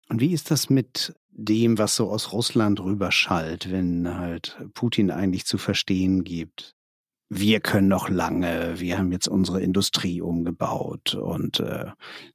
[0.08, 5.44] Und wie ist das mit dem, was so aus Russland rüberschallt, wenn halt Putin eigentlich
[5.46, 6.74] zu verstehen gibt?
[7.30, 11.86] Wir können noch lange, wir haben jetzt unsere Industrie umgebaut und äh,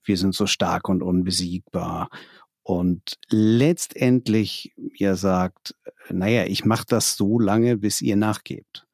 [0.04, 2.10] wir sind so stark und unbesiegbar.
[2.62, 5.76] Und letztendlich ja sagt,
[6.10, 8.86] naja, ich mache das so lange, bis ihr nachgebt.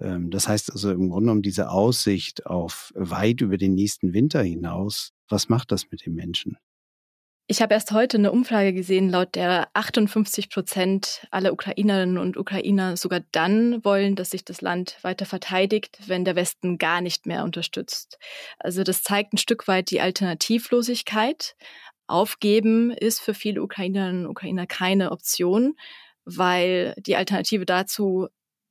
[0.00, 4.42] Ähm, das heißt also im Grunde genommen diese Aussicht auf weit über den nächsten Winter
[4.42, 6.58] hinaus, was macht das mit den Menschen?
[7.48, 12.96] Ich habe erst heute eine Umfrage gesehen, laut der 58 Prozent aller Ukrainerinnen und Ukrainer
[12.96, 17.44] sogar dann wollen, dass sich das Land weiter verteidigt, wenn der Westen gar nicht mehr
[17.44, 18.18] unterstützt.
[18.58, 21.54] Also das zeigt ein Stück weit die Alternativlosigkeit.
[22.08, 25.76] Aufgeben ist für viele Ukrainerinnen und Ukrainer keine Option,
[26.24, 28.26] weil die Alternative dazu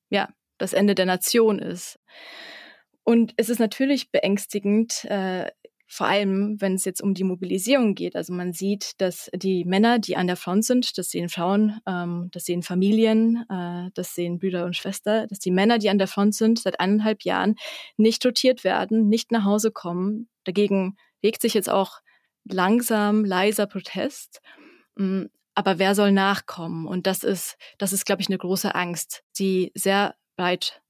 [0.10, 1.98] ja das Ende der Nation ist.
[3.06, 5.50] Und es ist natürlich beängstigend, äh,
[5.88, 8.15] vor allem wenn es jetzt um die Mobilisierung geht.
[8.15, 12.30] Also man sieht, dass die Männer, die an der Front sind, das sehen Frauen, ähm,
[12.32, 16.08] das sehen Familien, äh, das sehen Brüder und Schwester, dass die Männer, die an der
[16.08, 17.56] Front sind, seit eineinhalb Jahren
[17.98, 20.28] nicht rotiert werden, nicht nach Hause kommen.
[20.43, 22.00] Dagegen regt sich jetzt auch
[22.45, 24.41] langsam leiser Protest.
[24.95, 26.86] Mm, aber wer soll nachkommen?
[26.86, 30.82] Und das ist, das ist, glaube ich, eine große Angst, die sehr breit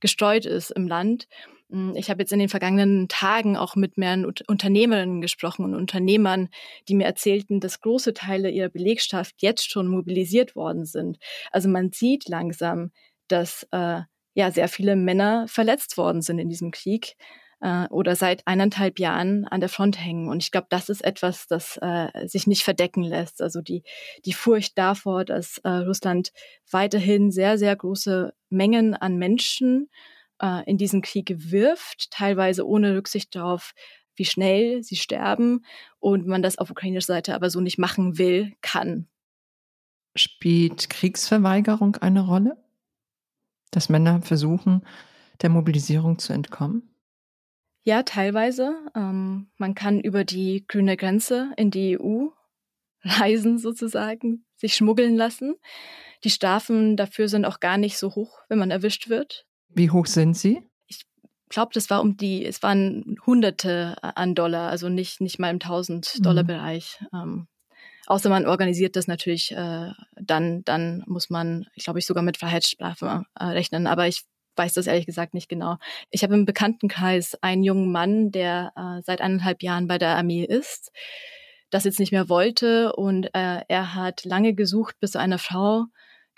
[0.00, 1.28] gestreut ist im Land.
[1.70, 6.48] Hm, ich habe jetzt in den vergangenen Tagen auch mit mehreren Unternehmerinnen gesprochen und Unternehmern,
[6.88, 11.18] die mir erzählten, dass große Teile ihrer Belegschaft jetzt schon mobilisiert worden sind.
[11.50, 12.90] Also man sieht langsam,
[13.28, 14.00] dass äh,
[14.34, 17.16] ja sehr viele Männer verletzt worden sind in diesem Krieg
[17.60, 20.28] äh, oder seit eineinhalb Jahren an der Front hängen.
[20.28, 23.42] Und ich glaube, das ist etwas, das äh, sich nicht verdecken lässt.
[23.42, 23.82] Also die,
[24.24, 26.32] die Furcht davor, dass äh, Russland
[26.70, 29.90] weiterhin sehr, sehr große Mengen an Menschen
[30.40, 33.74] äh, in diesen Krieg wirft, teilweise ohne Rücksicht darauf,
[34.14, 35.64] wie schnell sie sterben
[36.00, 39.08] und man das auf ukrainischer Seite aber so nicht machen will, kann.
[40.16, 42.56] Spielt Kriegsverweigerung eine Rolle?
[43.70, 44.82] Dass Männer versuchen,
[45.42, 46.90] der Mobilisierung zu entkommen?
[47.82, 48.76] Ja, teilweise.
[48.94, 52.28] Ähm, man kann über die grüne Grenze in die EU
[53.02, 55.54] reisen sozusagen, sich schmuggeln lassen.
[56.24, 59.46] Die Strafen dafür sind auch gar nicht so hoch, wenn man erwischt wird.
[59.78, 60.60] Wie hoch sind sie?
[60.88, 61.06] Ich
[61.48, 65.60] glaube, das war um die, es waren Hunderte an Dollar, also nicht, nicht mal im
[65.60, 66.98] 1000-Dollar-Bereich.
[67.12, 67.18] Mhm.
[67.18, 67.46] Ähm,
[68.08, 72.36] außer man organisiert das natürlich, äh, dann, dann muss man, ich glaube, ich sogar mit
[72.38, 73.86] Freiheitsstrafe äh, rechnen.
[73.86, 74.24] Aber ich
[74.56, 75.76] weiß das ehrlich gesagt nicht genau.
[76.10, 80.44] Ich habe im Bekanntenkreis einen jungen Mann, der äh, seit eineinhalb Jahren bei der Armee
[80.44, 80.90] ist,
[81.70, 85.84] das jetzt nicht mehr wollte und äh, er hat lange gesucht, bis eine Frau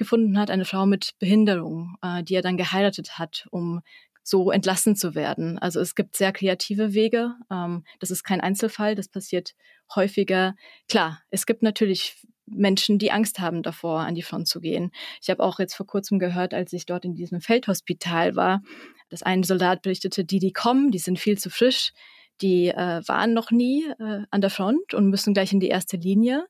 [0.01, 3.83] gefunden hat, eine Frau mit Behinderung, äh, die er dann geheiratet hat, um
[4.23, 5.59] so entlassen zu werden.
[5.59, 7.35] Also es gibt sehr kreative Wege.
[7.51, 9.55] Ähm, das ist kein Einzelfall, das passiert
[9.95, 10.55] häufiger.
[10.89, 14.91] Klar, es gibt natürlich Menschen, die Angst haben davor, an die Front zu gehen.
[15.21, 18.63] Ich habe auch jetzt vor kurzem gehört, als ich dort in diesem Feldhospital war,
[19.11, 21.93] dass ein Soldat berichtete, die, die kommen, die sind viel zu frisch,
[22.42, 25.96] die äh, waren noch nie äh, an der Front und müssen gleich in die erste
[25.96, 26.46] Linie,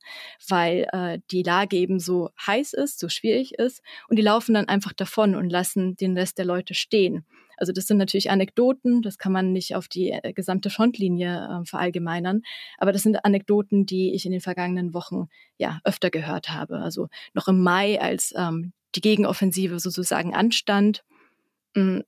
[0.49, 3.83] weil äh, die Lage eben so heiß ist, so schwierig ist.
[4.09, 7.25] Und die laufen dann einfach davon und lassen den Rest der Leute stehen.
[7.61, 11.67] Also das sind natürlich Anekdoten, das kann man nicht auf die äh, gesamte Frontlinie äh,
[11.67, 12.43] verallgemeinern,
[12.79, 16.79] aber das sind Anekdoten, die ich in den vergangenen Wochen ja öfter gehört habe.
[16.79, 21.05] Also noch im Mai, als ähm, die Gegenoffensive sozusagen anstand,
[21.75, 22.05] mh, hm,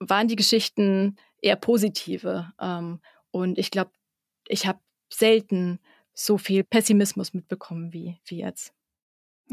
[0.00, 2.52] waren die Geschichten eher positive.
[2.60, 3.00] Ähm,
[3.30, 3.90] und ich glaube,
[4.48, 4.78] ich habe
[5.12, 5.78] selten
[6.14, 8.72] so viel Pessimismus mitbekommen wie, wie jetzt.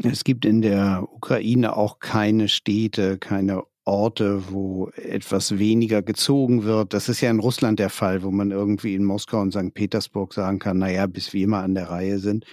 [0.02, 6.94] Es gibt in der Ukraine auch keine Städte, keine Orte, wo etwas weniger gezogen wird.
[6.94, 9.74] Das ist ja in Russland der Fall, wo man irgendwie in Moskau und St.
[9.74, 12.44] Petersburg sagen kann, naja, bis wir mal an der Reihe sind.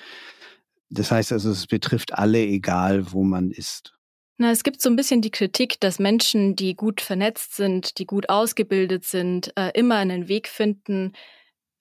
[0.90, 3.97] Das heißt also, es betrifft alle, egal wo man ist.
[4.40, 8.06] Na, es gibt so ein bisschen die Kritik, dass Menschen, die gut vernetzt sind, die
[8.06, 11.14] gut ausgebildet sind, äh, immer einen Weg finden,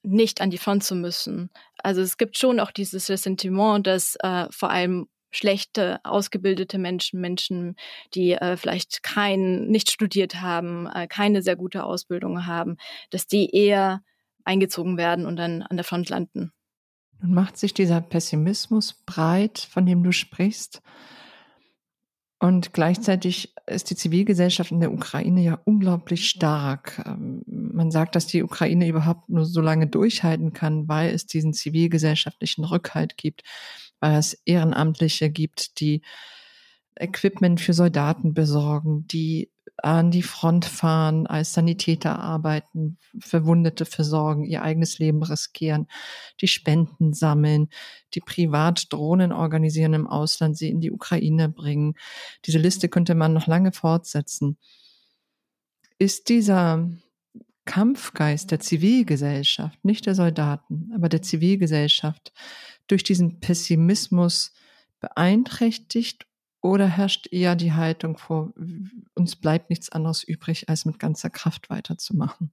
[0.02, 1.50] nicht an die Front zu müssen.
[1.78, 7.76] Also es gibt schon auch dieses Ressentiment, dass äh, vor allem schlechte, ausgebildete Menschen, Menschen,
[8.14, 12.76] die äh, vielleicht kein, nicht studiert haben, äh, keine sehr gute Ausbildung haben,
[13.10, 14.02] dass die eher
[14.44, 16.52] eingezogen werden und dann an der Front landen.
[17.20, 20.80] Nun macht sich dieser Pessimismus breit, von dem du sprichst.
[22.46, 27.02] Und gleichzeitig ist die Zivilgesellschaft in der Ukraine ja unglaublich stark.
[27.04, 31.52] Ähm, man sagt, dass die Ukraine überhaupt nur so lange durchhalten kann, weil es diesen
[31.52, 33.42] zivilgesellschaftlichen Rückhalt gibt
[34.00, 36.02] weil es Ehrenamtliche gibt, die
[36.94, 39.50] Equipment für Soldaten besorgen, die
[39.82, 45.86] an die Front fahren, als Sanitäter arbeiten, Verwundete versorgen, ihr eigenes Leben riskieren,
[46.40, 47.68] die Spenden sammeln,
[48.14, 51.94] die Privatdrohnen organisieren im Ausland, sie in die Ukraine bringen.
[52.46, 54.56] Diese Liste könnte man noch lange fortsetzen.
[55.98, 56.90] Ist dieser
[57.66, 62.32] Kampfgeist der Zivilgesellschaft, nicht der Soldaten, aber der Zivilgesellschaft,
[62.86, 64.52] durch diesen Pessimismus
[65.00, 66.26] beeinträchtigt
[66.60, 68.52] oder herrscht eher die Haltung vor,
[69.14, 72.52] uns bleibt nichts anderes übrig, als mit ganzer Kraft weiterzumachen?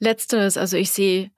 [0.00, 1.30] Letzteres, also ich sehe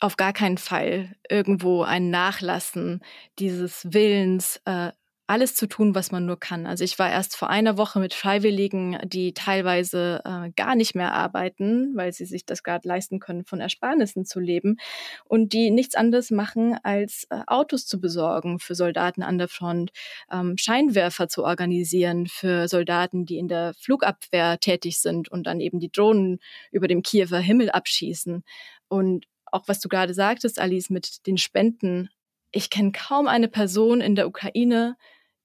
[0.00, 3.00] auf gar keinen Fall irgendwo ein Nachlassen
[3.38, 4.92] dieses Willens, äh,
[5.26, 6.66] alles zu tun, was man nur kann.
[6.66, 11.12] Also ich war erst vor einer Woche mit Freiwilligen, die teilweise äh, gar nicht mehr
[11.14, 14.76] arbeiten, weil sie sich das gerade leisten können, von Ersparnissen zu leben
[15.24, 19.92] und die nichts anderes machen, als äh, Autos zu besorgen für Soldaten an der Front,
[20.30, 25.78] ähm, Scheinwerfer zu organisieren für Soldaten, die in der Flugabwehr tätig sind und dann eben
[25.78, 26.40] die Drohnen
[26.72, 28.42] über dem Kiewer Himmel abschießen.
[28.88, 32.10] Und auch was du gerade sagtest, Alice, mit den Spenden.
[32.52, 34.96] Ich kenne kaum eine Person in der Ukraine,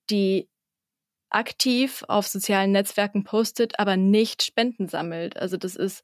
[0.09, 0.47] die
[1.29, 5.37] aktiv auf sozialen Netzwerken postet, aber nicht Spenden sammelt.
[5.37, 6.03] Also das ist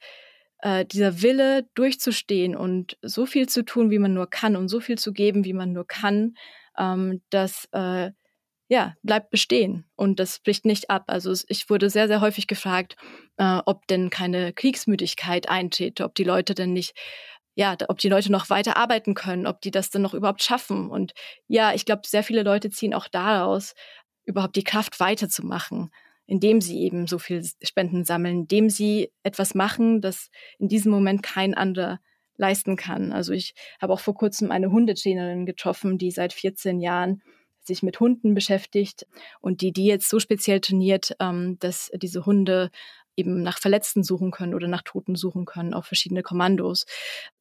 [0.59, 4.79] äh, dieser Wille, durchzustehen und so viel zu tun, wie man nur kann und so
[4.79, 6.35] viel zu geben, wie man nur kann,
[6.77, 8.11] ähm, das äh,
[8.69, 11.03] ja, bleibt bestehen und das bricht nicht ab.
[11.07, 12.95] Also ich wurde sehr, sehr häufig gefragt,
[13.37, 16.95] äh, ob denn keine Kriegsmüdigkeit eintrete, ob die Leute denn nicht
[17.55, 20.89] ja, ob die Leute noch weiter arbeiten können, ob die das dann noch überhaupt schaffen.
[20.89, 21.13] Und
[21.47, 23.75] ja, ich glaube, sehr viele Leute ziehen auch daraus,
[24.25, 25.91] überhaupt die Kraft weiterzumachen,
[26.25, 31.21] indem sie eben so viel Spenden sammeln, indem sie etwas machen, das in diesem Moment
[31.21, 31.99] kein anderer
[32.37, 33.11] leisten kann.
[33.11, 37.21] Also ich habe auch vor kurzem eine Hundetrainerin getroffen, die seit 14 Jahren
[37.59, 39.07] sich mit Hunden beschäftigt
[39.39, 42.71] und die die jetzt so speziell trainiert, ähm, dass diese Hunde
[43.15, 46.86] eben nach Verletzten suchen können oder nach Toten suchen können auf verschiedene Kommandos.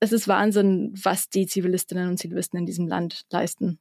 [0.01, 3.79] Es ist Wahnsinn, was die Zivilistinnen und Zivilisten in diesem Land leisten.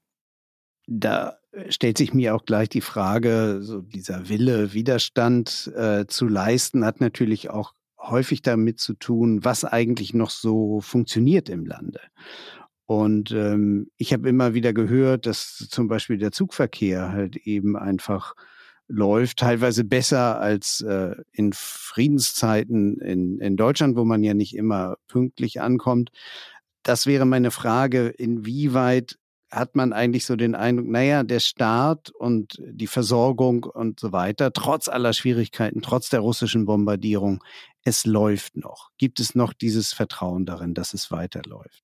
[0.88, 1.38] Da
[1.69, 7.01] stellt sich mir auch gleich die Frage, so dieser Wille, Widerstand äh, zu leisten, hat
[7.01, 12.01] natürlich auch häufig damit zu tun, was eigentlich noch so funktioniert im Lande.
[12.86, 18.36] Und ähm, ich habe immer wieder gehört, dass zum Beispiel der Zugverkehr halt eben einfach
[18.91, 24.97] läuft, teilweise besser als äh, in Friedenszeiten in, in Deutschland, wo man ja nicht immer
[25.08, 26.12] pünktlich ankommt.
[26.84, 29.17] Das wäre meine Frage, inwieweit
[29.51, 34.54] hat man eigentlich so den Eindruck, naja, der Staat und die Versorgung und so weiter,
[34.54, 37.43] trotz aller Schwierigkeiten, trotz der russischen Bombardierung,
[37.84, 38.91] es läuft noch.
[38.97, 41.84] Gibt es noch dieses Vertrauen darin, dass es weiterläuft?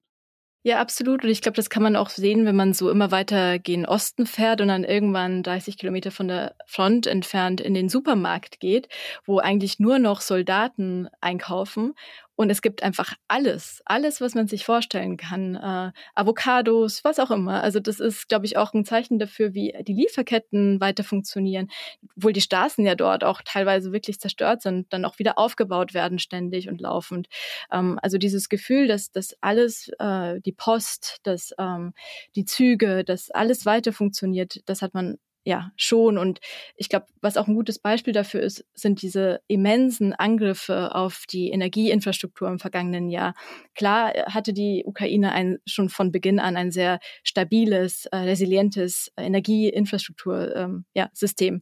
[0.67, 1.23] Ja, absolut.
[1.23, 4.25] Und ich glaube, das kann man auch sehen, wenn man so immer weiter gen Osten
[4.25, 8.89] fährt und dann irgendwann 30 Kilometer von der Front entfernt in den Supermarkt geht,
[9.25, 11.93] wo eigentlich nur noch Soldaten einkaufen
[12.37, 15.55] und es gibt einfach alles, alles, was man sich vorstellen kann.
[15.55, 17.63] Äh, Avocados, was auch immer.
[17.63, 21.67] Also das ist, glaube ich, auch ein Zeichen dafür, wie die Lieferketten weiter funktionieren.
[22.15, 26.19] Obwohl die Straßen ja dort auch teilweise wirklich zerstört sind, dann auch wieder aufgebaut werden
[26.19, 27.27] ständig und laufend.
[27.71, 31.93] Ähm, also dieses Gefühl, dass das alles, äh, die Post, dass ähm,
[32.35, 36.17] die Züge, dass alles weiter funktioniert, das hat man ja, schon.
[36.17, 36.41] Und
[36.75, 41.51] ich glaube, was auch ein gutes Beispiel dafür ist, sind diese immensen Angriffe auf die
[41.51, 43.33] Energieinfrastruktur im vergangenen Jahr.
[43.73, 51.53] Klar hatte die Ukraine ein, schon von Beginn an ein sehr stabiles, äh, resilientes Energieinfrastruktursystem.
[51.53, 51.61] Ähm,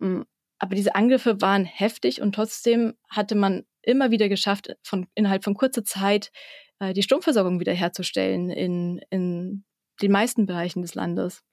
[0.00, 0.08] ja.
[0.08, 0.24] Mm,
[0.58, 5.54] aber diese Angriffe waren heftig und trotzdem hatte man immer wieder geschafft, von, innerhalb von
[5.54, 6.32] kurzer Zeit
[6.80, 9.62] äh, die Stromversorgung wiederherzustellen in, in
[10.02, 11.44] den meisten Bereichen des Landes.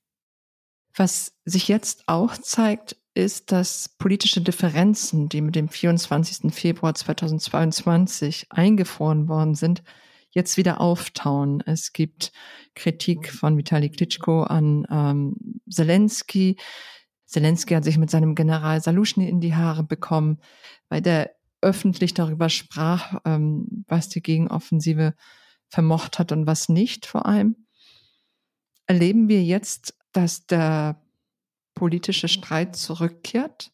[0.98, 6.52] Was sich jetzt auch zeigt, ist, dass politische Differenzen, die mit dem 24.
[6.52, 9.84] Februar 2022 eingefroren worden sind,
[10.32, 11.62] jetzt wieder auftauen.
[11.66, 12.32] Es gibt
[12.74, 16.58] Kritik von Vitali Klitschko an ähm, Zelensky.
[17.26, 20.40] Zelensky hat sich mit seinem General Saluschny in die Haare bekommen,
[20.90, 21.32] weil der
[21.62, 25.14] öffentlich darüber sprach, ähm, was die Gegenoffensive
[25.70, 27.68] vermocht hat und was nicht vor allem.
[28.88, 31.00] Erleben wir jetzt dass der
[31.76, 33.72] politische Streit zurückkehrt?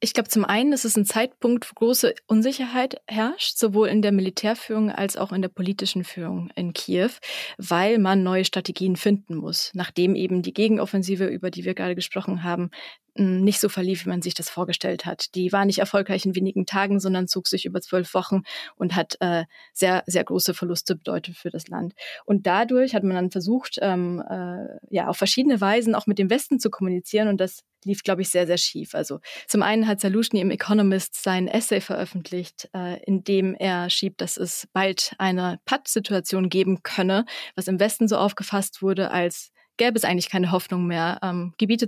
[0.00, 4.12] Ich glaube, zum einen ist es ein Zeitpunkt, wo große Unsicherheit herrscht, sowohl in der
[4.12, 7.10] Militärführung als auch in der politischen Führung in Kiew,
[7.58, 12.42] weil man neue Strategien finden muss, nachdem eben die Gegenoffensive, über die wir gerade gesprochen
[12.42, 12.70] haben,
[13.18, 15.34] nicht so verlief, wie man sich das vorgestellt hat.
[15.34, 18.42] Die war nicht erfolgreich in wenigen Tagen, sondern zog sich über zwölf Wochen
[18.76, 21.94] und hat äh, sehr, sehr große Verluste bedeutet für das Land.
[22.24, 26.30] Und dadurch hat man dann versucht, ähm, äh, ja, auf verschiedene Weisen auch mit dem
[26.30, 28.94] Westen zu kommunizieren und das lief, glaube ich, sehr, sehr schief.
[28.94, 34.20] Also zum einen hat Salushny im Economist sein Essay veröffentlicht, äh, in dem er schiebt,
[34.20, 37.24] dass es bald eine Patt-Situation geben könne,
[37.54, 41.86] was im Westen so aufgefasst wurde als gäbe es eigentlich keine Hoffnung mehr, ähm, Gebiete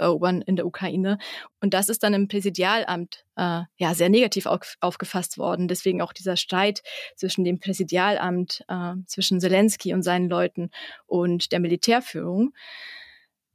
[0.00, 1.18] erobern in der Ukraine.
[1.60, 5.68] Und das ist dann im Präsidialamt äh, ja sehr negativ auf, aufgefasst worden.
[5.68, 6.82] Deswegen auch dieser Streit
[7.16, 10.70] zwischen dem Präsidialamt, äh, zwischen Zelensky und seinen Leuten
[11.06, 12.52] und der Militärführung.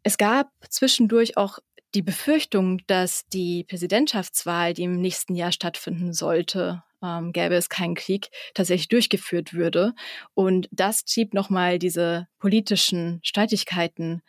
[0.03, 1.60] Es gab zwischendurch auch
[1.93, 7.95] die Befürchtung, dass die Präsidentschaftswahl, die im nächsten Jahr stattfinden sollte, ähm, gäbe es keinen
[7.95, 9.93] Krieg, tatsächlich durchgeführt würde.
[10.33, 14.21] Und das schiebt nochmal diese politischen Streitigkeiten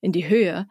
[0.00, 0.66] in die Höhe.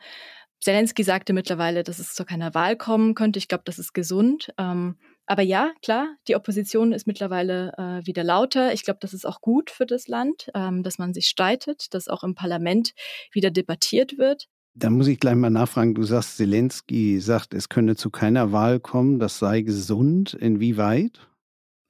[0.61, 3.37] Zelensky sagte mittlerweile, dass es zu keiner Wahl kommen könnte.
[3.37, 4.53] Ich glaube, das ist gesund.
[4.57, 8.73] Ähm, aber ja, klar, die Opposition ist mittlerweile äh, wieder lauter.
[8.73, 12.07] Ich glaube, das ist auch gut für das Land, ähm, dass man sich streitet, dass
[12.07, 12.93] auch im Parlament
[13.31, 14.47] wieder debattiert wird.
[14.75, 15.93] Da muss ich gleich mal nachfragen.
[15.93, 19.19] Du sagst, Zelensky sagt, es könne zu keiner Wahl kommen.
[19.19, 20.33] Das sei gesund.
[20.33, 21.19] Inwieweit?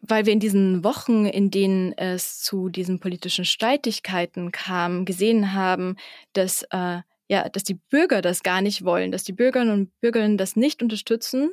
[0.05, 5.95] Weil wir in diesen Wochen, in denen es zu diesen politischen Streitigkeiten kam, gesehen haben,
[6.33, 6.99] dass äh,
[7.29, 10.83] ja, dass die Bürger das gar nicht wollen, dass die Bürgerinnen und Bürger das nicht
[10.83, 11.51] unterstützen,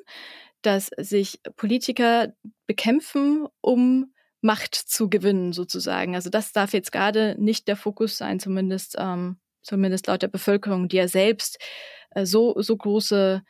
[0.62, 2.34] dass sich Politiker
[2.66, 6.14] bekämpfen, um Macht zu gewinnen, sozusagen.
[6.14, 10.88] Also das darf jetzt gerade nicht der Fokus sein, zumindest, ähm, zumindest laut der Bevölkerung,
[10.88, 11.58] die ja selbst
[12.10, 13.42] äh, so, so große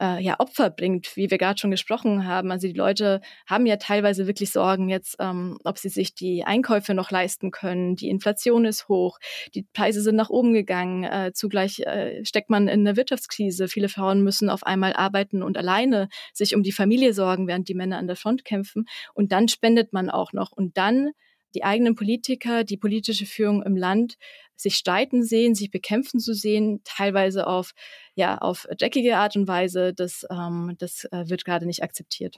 [0.00, 2.50] äh, ja, Opfer bringt, wie wir gerade schon gesprochen haben.
[2.50, 6.94] Also die Leute haben ja teilweise wirklich Sorgen jetzt, ähm, ob sie sich die Einkäufe
[6.94, 7.96] noch leisten können.
[7.96, 9.18] Die Inflation ist hoch,
[9.54, 11.04] die Preise sind nach oben gegangen.
[11.04, 13.68] Äh, zugleich äh, steckt man in einer Wirtschaftskrise.
[13.68, 17.74] Viele Frauen müssen auf einmal arbeiten und alleine sich um die Familie sorgen, während die
[17.74, 18.86] Männer an der Front kämpfen.
[19.14, 20.52] Und dann spendet man auch noch.
[20.52, 21.10] Und dann
[21.56, 24.16] die eigenen Politiker, die politische Führung im Land
[24.56, 27.72] sich streiten sehen, sich bekämpfen zu sehen, teilweise auf,
[28.14, 32.36] ja, auf dreckige Art und Weise, das, ähm, das äh, wird gerade nicht akzeptiert.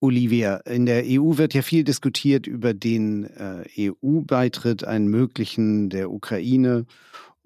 [0.00, 6.10] Olivia, in der EU wird ja viel diskutiert über den äh, EU-Beitritt, einen möglichen der
[6.10, 6.84] Ukraine.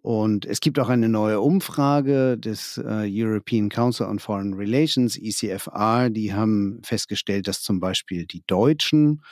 [0.02, 6.10] Und es gibt auch eine neue Umfrage des äh, European Council on Foreign Relations, ECFR.
[6.10, 9.22] Die haben festgestellt, dass zum Beispiel die Deutschen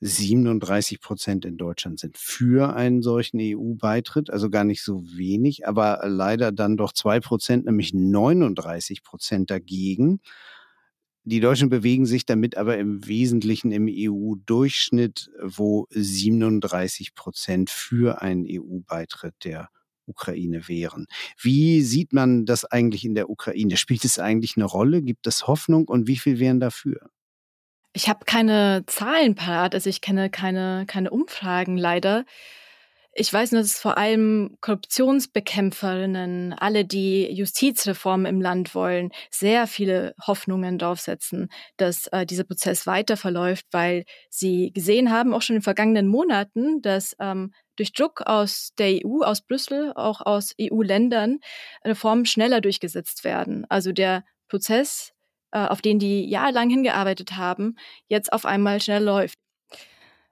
[0.00, 6.00] 37 Prozent in Deutschland sind für einen solchen EU-Beitritt, also gar nicht so wenig, aber
[6.06, 10.20] leider dann doch zwei Prozent, nämlich 39 Prozent dagegen.
[11.24, 18.46] Die Deutschen bewegen sich damit aber im Wesentlichen im EU-Durchschnitt, wo 37 Prozent für einen
[18.48, 19.70] EU-Beitritt der
[20.06, 21.06] Ukraine wären.
[21.40, 23.76] Wie sieht man das eigentlich in der Ukraine?
[23.76, 25.02] Spielt es eigentlich eine Rolle?
[25.02, 27.10] Gibt es Hoffnung und wie viel wären dafür?
[27.96, 32.26] Ich habe keine Zahlen parat, also ich kenne keine, keine Umfragen leider.
[33.14, 40.14] Ich weiß nur, dass vor allem Korruptionsbekämpferinnen, alle, die Justizreformen im Land wollen, sehr viele
[40.26, 45.56] Hoffnungen darauf setzen, dass äh, dieser Prozess weiter verläuft, weil sie gesehen haben, auch schon
[45.56, 50.52] in den vergangenen Monaten, dass ähm, durch Druck aus der EU, aus Brüssel, auch aus
[50.60, 51.38] EU-Ländern
[51.82, 53.64] Reformen schneller durchgesetzt werden.
[53.70, 55.15] Also der Prozess,
[55.52, 57.76] auf den die jahrelang hingearbeitet haben,
[58.08, 59.38] jetzt auf einmal schnell läuft.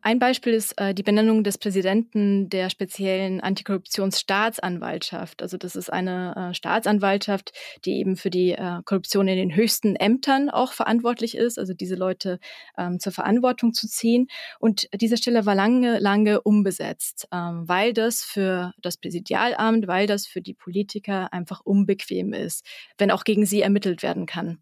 [0.06, 5.40] Ein Beispiel ist äh, die Benennung des Präsidenten der speziellen Antikorruptionsstaatsanwaltschaft.
[5.40, 7.52] Also das ist eine äh, Staatsanwaltschaft,
[7.86, 11.94] die eben für die äh, Korruption in den höchsten Ämtern auch verantwortlich ist, also diese
[11.94, 12.38] Leute
[12.76, 14.26] ähm, zur Verantwortung zu ziehen.
[14.58, 20.26] Und diese Stelle war lange, lange unbesetzt, ähm, weil das für das Präsidialamt, weil das
[20.26, 22.66] für die Politiker einfach unbequem ist,
[22.98, 24.58] wenn auch gegen sie ermittelt werden kann.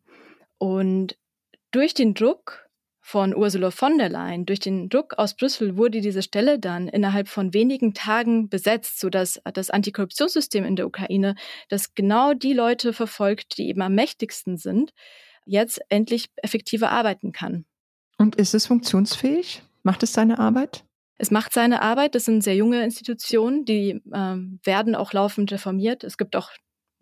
[0.63, 1.17] Und
[1.73, 2.69] durch den Druck
[3.01, 4.47] von Ursula von der Leyen.
[4.47, 9.41] Durch den Druck aus Brüssel wurde diese Stelle dann innerhalb von wenigen Tagen besetzt, sodass
[9.55, 11.35] das Antikorruptionssystem in der Ukraine,
[11.69, 14.93] das genau die Leute verfolgt, die eben am mächtigsten sind,
[15.47, 17.65] jetzt endlich effektiver arbeiten kann.
[18.19, 19.63] Und ist es funktionsfähig?
[19.83, 20.85] Macht es seine Arbeit?
[21.19, 22.15] Es macht seine Arbeit.
[22.15, 26.05] Das sind sehr junge Institutionen, die äh, werden auch laufend reformiert.
[26.05, 26.53] Es gibt auch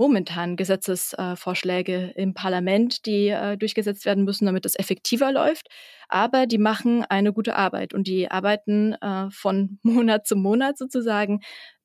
[0.01, 5.69] momentan Gesetzesvorschläge im Parlament, die äh, durchgesetzt werden müssen, damit es effektiver läuft.
[6.09, 11.41] Aber die machen eine gute Arbeit und die arbeiten äh, von Monat zu Monat sozusagen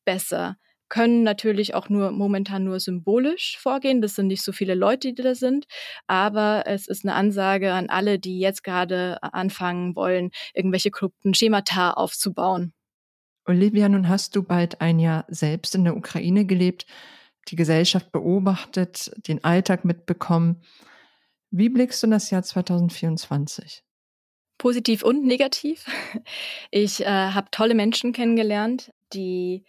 [0.05, 0.55] besser
[0.87, 4.03] können natürlich auch nur momentan nur symbolisch vorgehen.
[4.03, 5.65] Das sind nicht so viele Leute, die da sind.
[6.05, 11.89] Aber es ist eine Ansage an alle, die jetzt gerade anfangen wollen, irgendwelche korrupten Schemata
[11.89, 12.71] aufzubauen.
[13.47, 16.85] Olivia, nun hast du bald ein Jahr selbst in der Ukraine gelebt
[17.47, 20.61] die Gesellschaft beobachtet, den Alltag mitbekommen.
[21.51, 23.83] Wie blickst du in das Jahr 2024?
[24.57, 25.85] Positiv und negativ.
[26.71, 29.63] Ich äh, habe tolle Menschen kennengelernt, die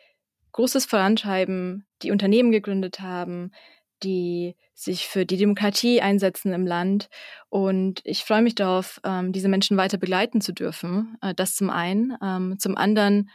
[0.53, 3.53] Großes vorantreiben, die Unternehmen gegründet haben,
[4.03, 7.09] die sich für die Demokratie einsetzen im Land.
[7.49, 11.16] Und ich freue mich darauf, ähm, diese Menschen weiter begleiten zu dürfen.
[11.20, 12.16] Äh, das zum einen.
[12.22, 13.31] Ähm, zum anderen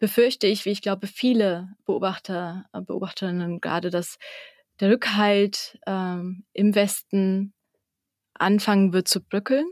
[0.00, 4.18] befürchte ich, wie ich glaube, viele Beobachter, äh, Beobachterinnen gerade, dass
[4.80, 7.52] der Rückhalt ähm, im Westen
[8.34, 9.70] anfangen wird zu bröckeln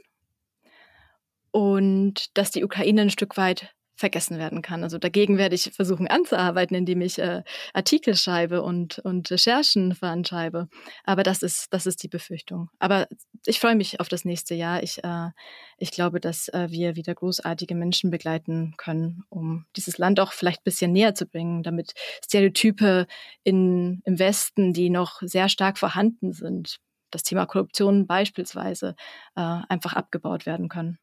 [1.50, 4.84] und dass die Ukraine ein Stück weit vergessen werden kann.
[4.84, 7.42] Also dagegen werde ich versuchen anzuarbeiten, indem ich äh,
[7.74, 10.68] Artikel schreibe und, und Recherchen voranschreibe.
[11.04, 12.70] Aber das ist, das ist die Befürchtung.
[12.78, 13.08] Aber
[13.44, 14.82] ich freue mich auf das nächste Jahr.
[14.84, 15.30] Ich, äh,
[15.78, 20.60] ich glaube, dass äh, wir wieder großartige Menschen begleiten können, um dieses Land auch vielleicht
[20.60, 21.94] ein bisschen näher zu bringen, damit
[22.24, 23.06] Stereotype
[23.42, 26.78] in, im Westen, die noch sehr stark vorhanden sind,
[27.10, 28.94] das Thema Korruption beispielsweise,
[29.34, 30.98] äh, einfach abgebaut werden können.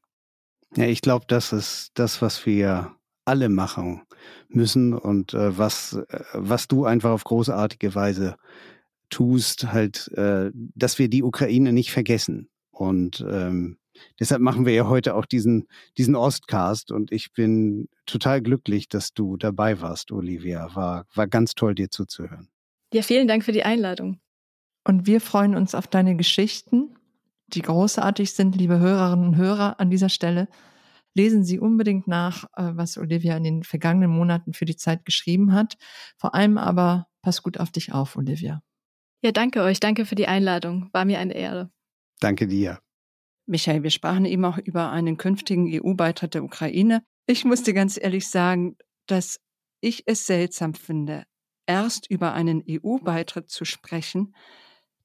[0.75, 2.95] Ja, ich glaube, das ist das, was wir
[3.25, 4.03] alle machen
[4.49, 8.35] müssen und äh, was, äh, was du einfach auf großartige Weise
[9.09, 12.49] tust, halt, äh, dass wir die Ukraine nicht vergessen.
[12.71, 13.77] Und ähm,
[14.19, 19.13] deshalb machen wir ja heute auch diesen, diesen Ostcast und ich bin total glücklich, dass
[19.13, 20.75] du dabei warst, Olivia.
[20.75, 22.49] War, war ganz toll, dir zuzuhören.
[22.93, 24.19] Ja, vielen Dank für die Einladung.
[24.83, 26.95] Und wir freuen uns auf deine Geschichten
[27.47, 30.47] die großartig sind, liebe Hörerinnen und Hörer an dieser Stelle.
[31.13, 35.53] Lesen Sie unbedingt nach, äh, was Olivia in den vergangenen Monaten für die Zeit geschrieben
[35.53, 35.77] hat.
[36.17, 38.61] Vor allem aber pass gut auf dich auf, Olivia.
[39.21, 39.79] Ja, danke euch.
[39.79, 40.89] Danke für die Einladung.
[40.91, 41.71] War mir eine Ehre.
[42.19, 42.79] Danke dir.
[43.47, 47.03] Michael, wir sprachen eben auch über einen künftigen EU-Beitritt der Ukraine.
[47.27, 48.75] Ich muss dir ganz ehrlich sagen,
[49.07, 49.39] dass
[49.81, 51.25] ich es seltsam finde,
[51.67, 54.35] erst über einen EU-Beitritt zu sprechen,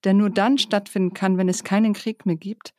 [0.04, 2.74] der nur dann stattfinden kann, wenn es keinen Krieg mehr gibt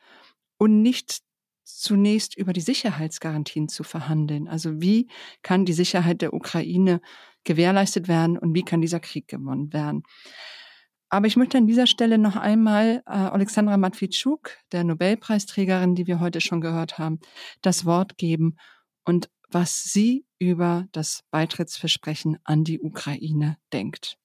[0.58, 1.22] und nicht
[1.64, 4.48] zunächst über die Sicherheitsgarantien zu verhandeln.
[4.48, 5.08] Also wie
[5.42, 7.02] kann die Sicherheit der Ukraine
[7.44, 10.04] gewährleistet werden und wie kann dieser Krieg gewonnen werden.
[11.10, 16.20] Aber ich möchte an dieser Stelle noch einmal äh, Alexandra Matwitschuk, der Nobelpreisträgerin, die wir
[16.22, 17.20] heute schon gehört haben,
[17.62, 18.56] das Wort geben
[19.04, 24.18] und was sie über das Beitrittsversprechen an die Ukraine denkt.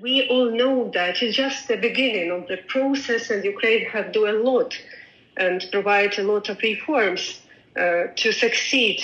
[0.00, 4.28] We all know that it's just the beginning of the process and Ukraine have do
[4.28, 4.78] a lot
[5.36, 7.40] and provide a lot of reforms
[7.76, 9.00] uh, to succeed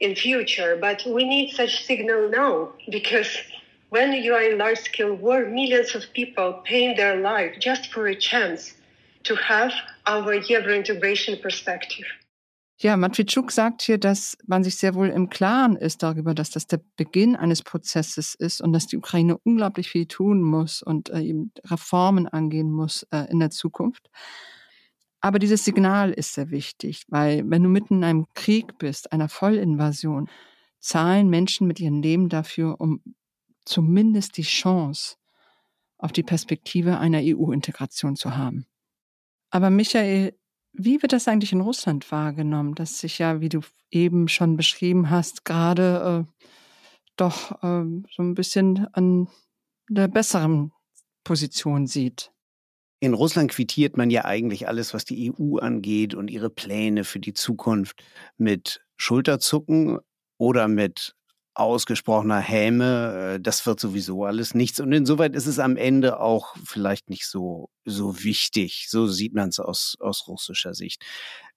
[0.00, 0.76] in future.
[0.80, 3.36] But we need such signal now because
[3.90, 8.06] when you are in large scale war, millions of people paying their life just for
[8.06, 8.74] a chance
[9.24, 9.72] to have
[10.06, 12.06] our Euro integration perspective.
[12.80, 16.68] Ja, Matwitschuk sagt hier, dass man sich sehr wohl im Klaren ist darüber, dass das
[16.68, 21.22] der Beginn eines Prozesses ist und dass die Ukraine unglaublich viel tun muss und äh,
[21.22, 24.08] eben Reformen angehen muss äh, in der Zukunft.
[25.20, 29.28] Aber dieses Signal ist sehr wichtig, weil wenn du mitten in einem Krieg bist, einer
[29.28, 30.28] Vollinvasion,
[30.78, 33.02] zahlen Menschen mit ihrem Leben dafür, um
[33.64, 35.16] zumindest die Chance
[35.96, 38.66] auf die Perspektive einer EU-Integration zu haben.
[39.50, 40.38] Aber Michael,
[40.78, 43.60] wie wird das eigentlich in Russland wahrgenommen, das sich ja, wie du
[43.90, 46.44] eben schon beschrieben hast, gerade äh,
[47.16, 49.28] doch äh, so ein bisschen an
[49.90, 50.72] der besseren
[51.24, 52.32] Position sieht?
[53.00, 57.20] In Russland quittiert man ja eigentlich alles, was die EU angeht und ihre Pläne für
[57.20, 58.02] die Zukunft
[58.36, 59.98] mit Schulterzucken
[60.36, 61.14] oder mit
[61.58, 63.34] ausgesprochener Häme.
[63.34, 64.80] Äh, das wird sowieso alles nichts.
[64.80, 68.86] Und insoweit ist es am Ende auch vielleicht nicht so, so wichtig.
[68.88, 71.04] So sieht man es aus, aus russischer Sicht.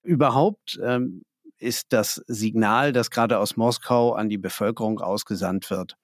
[0.02, 1.24] Überhaupt ähm,
[1.58, 5.96] ist das Signal, das gerade aus Moskau an die Bevölkerung ausgesandt wird,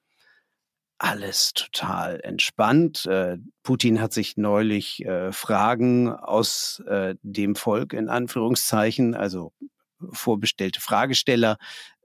[0.99, 3.05] alles total entspannt.
[3.07, 6.83] Äh, Putin hat sich neulich äh, Fragen aus
[7.21, 9.51] dem Volk in Anführungszeichen, also
[10.11, 11.57] vorbestellte Fragesteller,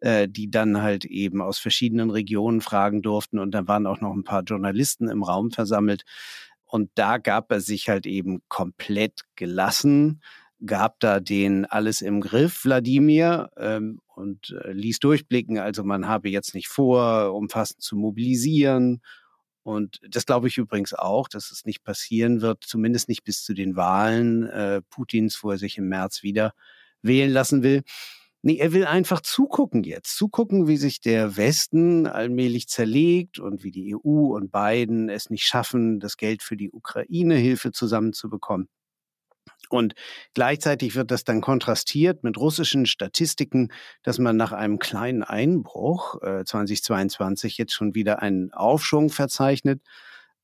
[0.03, 3.38] äh, die dann halt eben aus verschiedenen Regionen fragen durften.
[3.38, 6.03] Und dann waren auch noch ein paar Journalisten im Raum versammelt.
[6.64, 10.20] Und da gab er sich halt eben komplett gelassen
[10.64, 16.28] gab da den alles im Griff, Wladimir, ähm, und äh, ließ durchblicken, also man habe
[16.28, 19.00] jetzt nicht vor, umfassend zu mobilisieren.
[19.64, 23.55] Und das glaube ich übrigens auch, dass es nicht passieren wird, zumindest nicht bis zu
[23.55, 26.53] den Wahlen äh, Putins, wo er sich im März wieder
[27.00, 27.82] wählen lassen will.
[28.45, 30.16] Nee, er will einfach zugucken jetzt.
[30.16, 35.45] Zugucken, wie sich der Westen allmählich zerlegt und wie die EU und Biden es nicht
[35.45, 38.68] schaffen, das Geld für die Ukraine-Hilfe zusammenzubekommen.
[39.68, 39.95] Und
[40.34, 43.72] gleichzeitig wird das dann kontrastiert mit russischen Statistiken,
[44.03, 49.80] dass man nach einem kleinen Einbruch äh, 2022 jetzt schon wieder einen Aufschwung verzeichnet.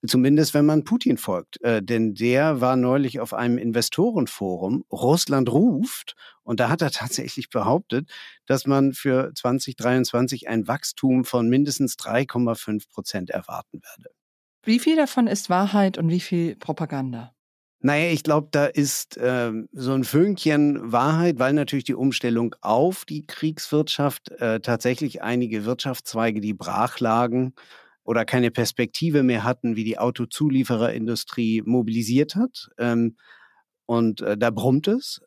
[0.06, 1.60] Zumindest wenn man Putin folgt.
[1.62, 7.50] Äh, denn der war neulich auf einem Investorenforum, Russland ruft, und da hat er tatsächlich
[7.50, 8.10] behauptet,
[8.46, 14.10] dass man für 2023 ein Wachstum von mindestens 3,5 Prozent erwarten werde.
[14.64, 17.34] Wie viel davon ist Wahrheit und wie viel Propaganda?
[17.80, 23.04] Naja, ich glaube, da ist äh, so ein Fünkchen Wahrheit, weil natürlich die Umstellung auf
[23.04, 27.54] die Kriegswirtschaft äh, tatsächlich einige Wirtschaftszweige, die brach lagen
[28.08, 32.70] oder keine Perspektive mehr hatten, wie die Autozuliefererindustrie mobilisiert hat.
[32.78, 33.18] Ähm,
[33.84, 35.20] und äh, da brummt es.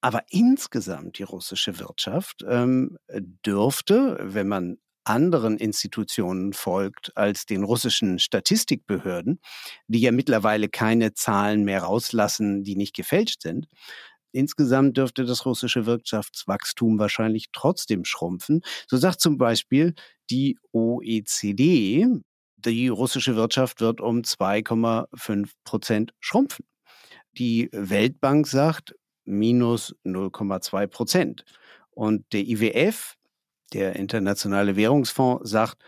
[0.00, 2.98] Aber insgesamt die russische Wirtschaft ähm,
[3.46, 9.38] dürfte, wenn man anderen Institutionen folgt als den russischen Statistikbehörden,
[9.86, 13.68] die ja mittlerweile keine Zahlen mehr rauslassen, die nicht gefälscht sind.
[14.36, 18.60] Insgesamt dürfte das russische Wirtschaftswachstum wahrscheinlich trotzdem schrumpfen.
[18.86, 19.94] So sagt zum Beispiel
[20.28, 22.06] die OECD,
[22.56, 26.66] die russische Wirtschaft wird um 2,5 Prozent schrumpfen.
[27.38, 31.44] Die Weltbank sagt minus 0,2 Prozent.
[31.90, 33.14] Und der IWF
[33.72, 35.82] der Internationale Währungsfonds sagt,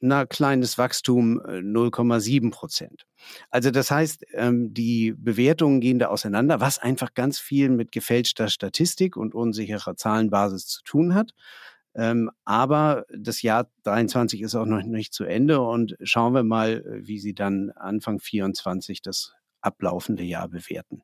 [0.00, 3.06] na, kleines Wachstum 0,7 äh, Prozent.
[3.50, 8.48] Also das heißt, ähm, die Bewertungen gehen da auseinander, was einfach ganz viel mit gefälschter
[8.48, 11.32] Statistik und unsicherer Zahlenbasis zu tun hat.
[11.94, 16.84] Ähm, aber das Jahr 23 ist auch noch nicht zu Ende und schauen wir mal,
[16.86, 21.02] wie Sie dann Anfang 24 das ablaufende Jahr bewerten.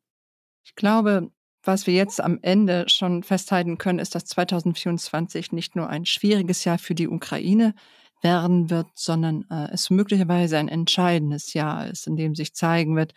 [0.65, 1.31] Ich glaube,
[1.63, 6.65] was wir jetzt am Ende schon festhalten können, ist, dass 2024 nicht nur ein schwieriges
[6.65, 7.75] Jahr für die Ukraine
[8.23, 13.13] werden wird, sondern äh, es möglicherweise ein entscheidendes Jahr ist, in dem sich zeigen wird,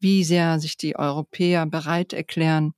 [0.00, 2.72] wie sehr sich die Europäer bereit erklären,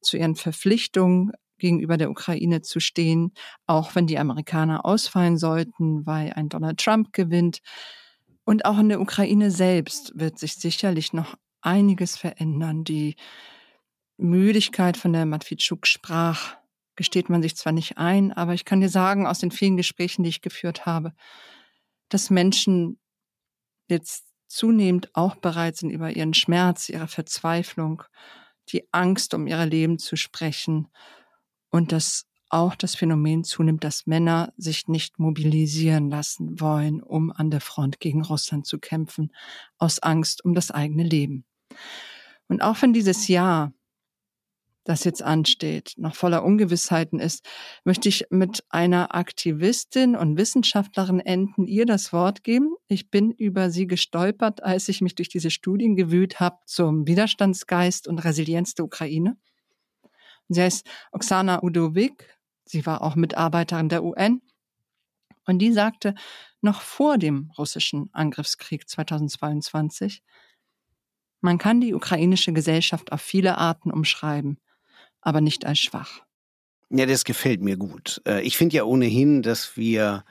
[0.00, 3.32] zu ihren Verpflichtungen gegenüber der Ukraine zu stehen,
[3.66, 7.60] auch wenn die Amerikaner ausfallen sollten, weil ein Donald Trump gewinnt.
[8.44, 12.84] Und auch in der Ukraine selbst wird sich sicherlich noch einiges verändern.
[12.84, 13.16] Die
[14.16, 16.56] Müdigkeit, von der Matwitschuk sprach,
[16.98, 20.24] gesteht man sich zwar nicht ein, aber ich kann dir sagen, aus den vielen Gesprächen,
[20.24, 21.14] die ich geführt habe,
[22.08, 22.98] dass Menschen
[23.86, 28.02] jetzt zunehmend auch bereit sind, über ihren Schmerz, ihre Verzweiflung,
[28.70, 30.88] die Angst um ihr Leben zu sprechen
[31.70, 37.50] und dass auch das Phänomen zunimmt, dass Männer sich nicht mobilisieren lassen wollen, um an
[37.50, 39.30] der Front gegen Russland zu kämpfen,
[39.76, 41.44] aus Angst um das eigene Leben.
[42.48, 43.72] Und auch wenn dieses Jahr
[44.88, 47.46] das jetzt ansteht, noch voller Ungewissheiten ist,
[47.84, 52.74] möchte ich mit einer Aktivistin und Wissenschaftlerin enden, ihr das Wort geben.
[52.86, 58.08] Ich bin über sie gestolpert, als ich mich durch diese Studien gewühlt habe zum Widerstandsgeist
[58.08, 59.36] und Resilienz der Ukraine.
[60.48, 62.38] Sie heißt Oksana Udovic.
[62.64, 64.40] Sie war auch Mitarbeiterin der UN.
[65.44, 66.14] Und die sagte,
[66.62, 70.22] noch vor dem russischen Angriffskrieg 2022,
[71.42, 74.58] man kann die ukrainische Gesellschaft auf viele Arten umschreiben
[75.20, 76.20] aber nicht als schwach.
[76.90, 78.22] Ja, das gefällt mir gut.
[78.26, 80.24] Äh, ich finde ja ohnehin, dass wir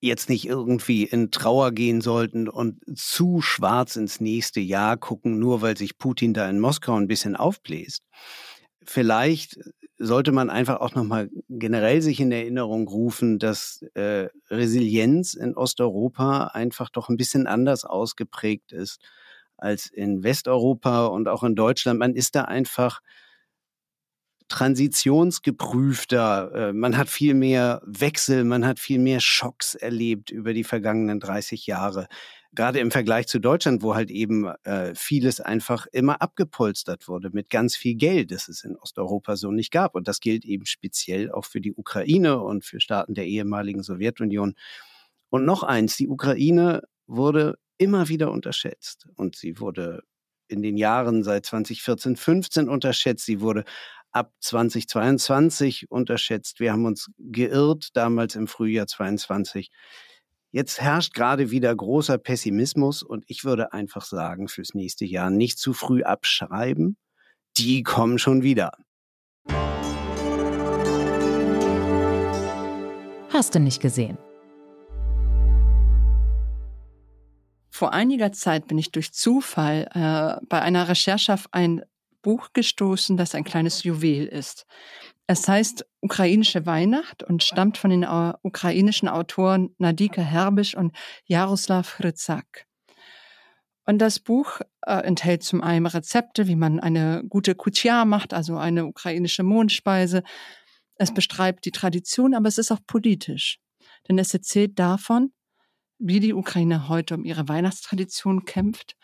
[0.00, 5.60] jetzt nicht irgendwie in Trauer gehen sollten und zu schwarz ins nächste Jahr gucken, nur
[5.60, 8.02] weil sich Putin da in Moskau ein bisschen aufbläst.
[8.82, 9.58] Vielleicht
[9.98, 16.44] sollte man einfach auch nochmal generell sich in Erinnerung rufen, dass äh, Resilienz in Osteuropa
[16.54, 19.00] einfach doch ein bisschen anders ausgeprägt ist
[19.58, 21.98] als in Westeuropa und auch in Deutschland.
[21.98, 23.00] Man ist da einfach
[24.50, 26.52] transitionsgeprüfter.
[26.54, 31.20] Äh, man hat viel mehr Wechsel, man hat viel mehr Schocks erlebt über die vergangenen
[31.20, 32.08] 30 Jahre.
[32.52, 37.48] Gerade im Vergleich zu Deutschland, wo halt eben äh, vieles einfach immer abgepolstert wurde mit
[37.48, 39.94] ganz viel Geld, das es in Osteuropa so nicht gab.
[39.94, 44.56] Und das gilt eben speziell auch für die Ukraine und für Staaten der ehemaligen Sowjetunion.
[45.28, 49.06] Und noch eins, die Ukraine wurde immer wieder unterschätzt.
[49.14, 50.02] Und sie wurde
[50.50, 53.24] in den Jahren seit 2014, 15 unterschätzt.
[53.24, 53.64] Sie wurde
[54.12, 56.60] ab 2022 unterschätzt.
[56.60, 59.70] Wir haben uns geirrt damals im Frühjahr 22.
[60.52, 65.58] Jetzt herrscht gerade wieder großer Pessimismus und ich würde einfach sagen, fürs nächste Jahr nicht
[65.58, 66.96] zu früh abschreiben.
[67.56, 68.72] Die kommen schon wieder.
[73.32, 74.18] Hast du nicht gesehen?
[77.70, 81.82] Vor einiger Zeit bin ich durch Zufall äh, bei einer Recherche auf ein
[82.22, 84.66] Buch gestoßen, das ein kleines Juwel ist.
[85.26, 91.98] Es heißt Ukrainische Weihnacht und stammt von den uh, ukrainischen Autoren Nadika Herbisch und Jaroslav
[91.98, 92.66] Hryzak.
[93.86, 98.56] Und das Buch äh, enthält zum einen Rezepte, wie man eine gute Kutia macht, also
[98.56, 100.22] eine ukrainische Mondspeise.
[100.96, 103.58] Es beschreibt die Tradition, aber es ist auch politisch.
[104.08, 105.32] Denn es erzählt davon,
[105.98, 108.96] wie die Ukraine heute um ihre Weihnachtstradition kämpft,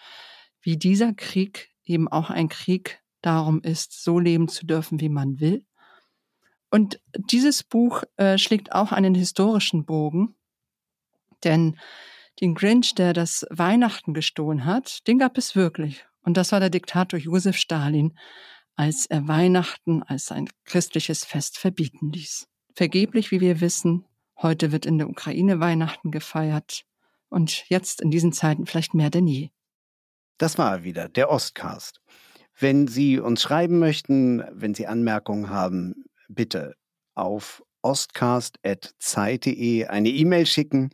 [0.61, 5.41] wie dieser Krieg eben auch ein Krieg darum ist, so leben zu dürfen, wie man
[5.41, 5.65] will.
[6.71, 10.37] Und dieses Buch äh, schlägt auch einen historischen Bogen,
[11.45, 11.79] denn
[12.41, 16.07] den Grinch, der das Weihnachten gestohlen hat, den gab es wirklich.
[16.23, 18.17] Und das war der Diktator Josef Stalin,
[18.75, 22.47] als er Weihnachten als ein christliches Fest verbieten ließ.
[22.75, 24.05] Vergeblich, wie wir wissen,
[24.43, 26.85] heute wird in der Ukraine Weihnachten gefeiert
[27.29, 29.51] und jetzt in diesen Zeiten vielleicht mehr denn je.
[30.37, 32.03] Das war wieder der Ostcast.
[32.59, 36.75] Wenn Sie uns schreiben möchten, wenn Sie Anmerkungen haben, bitte
[37.15, 40.91] auf ostcast.zeit.de eine E-Mail schicken.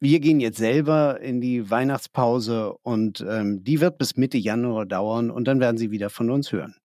[0.00, 5.30] Wir gehen jetzt selber in die Weihnachtspause und ähm, die wird bis Mitte Januar dauern
[5.30, 6.76] und dann werden Sie wieder von uns hören.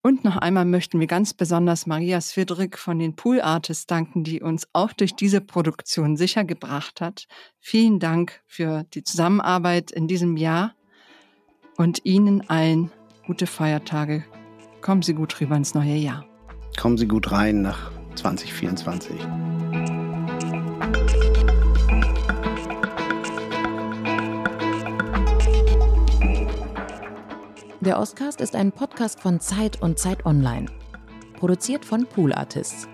[0.00, 4.40] Und noch einmal möchten wir ganz besonders Maria Svidrik von den Pool Artists danken, die
[4.40, 7.26] uns auch durch diese Produktion sicher gebracht hat.
[7.58, 10.76] Vielen Dank für die Zusammenarbeit in diesem Jahr
[11.78, 12.90] und Ihnen allen
[13.26, 14.24] gute Feiertage.
[14.82, 16.26] Kommen Sie gut rüber ins neue Jahr.
[16.76, 19.16] Kommen Sie gut rein nach 2024.
[27.80, 30.66] Der Oscast ist ein Podcast von Zeit und Zeit Online.
[31.38, 32.88] Produziert von Pool Artists.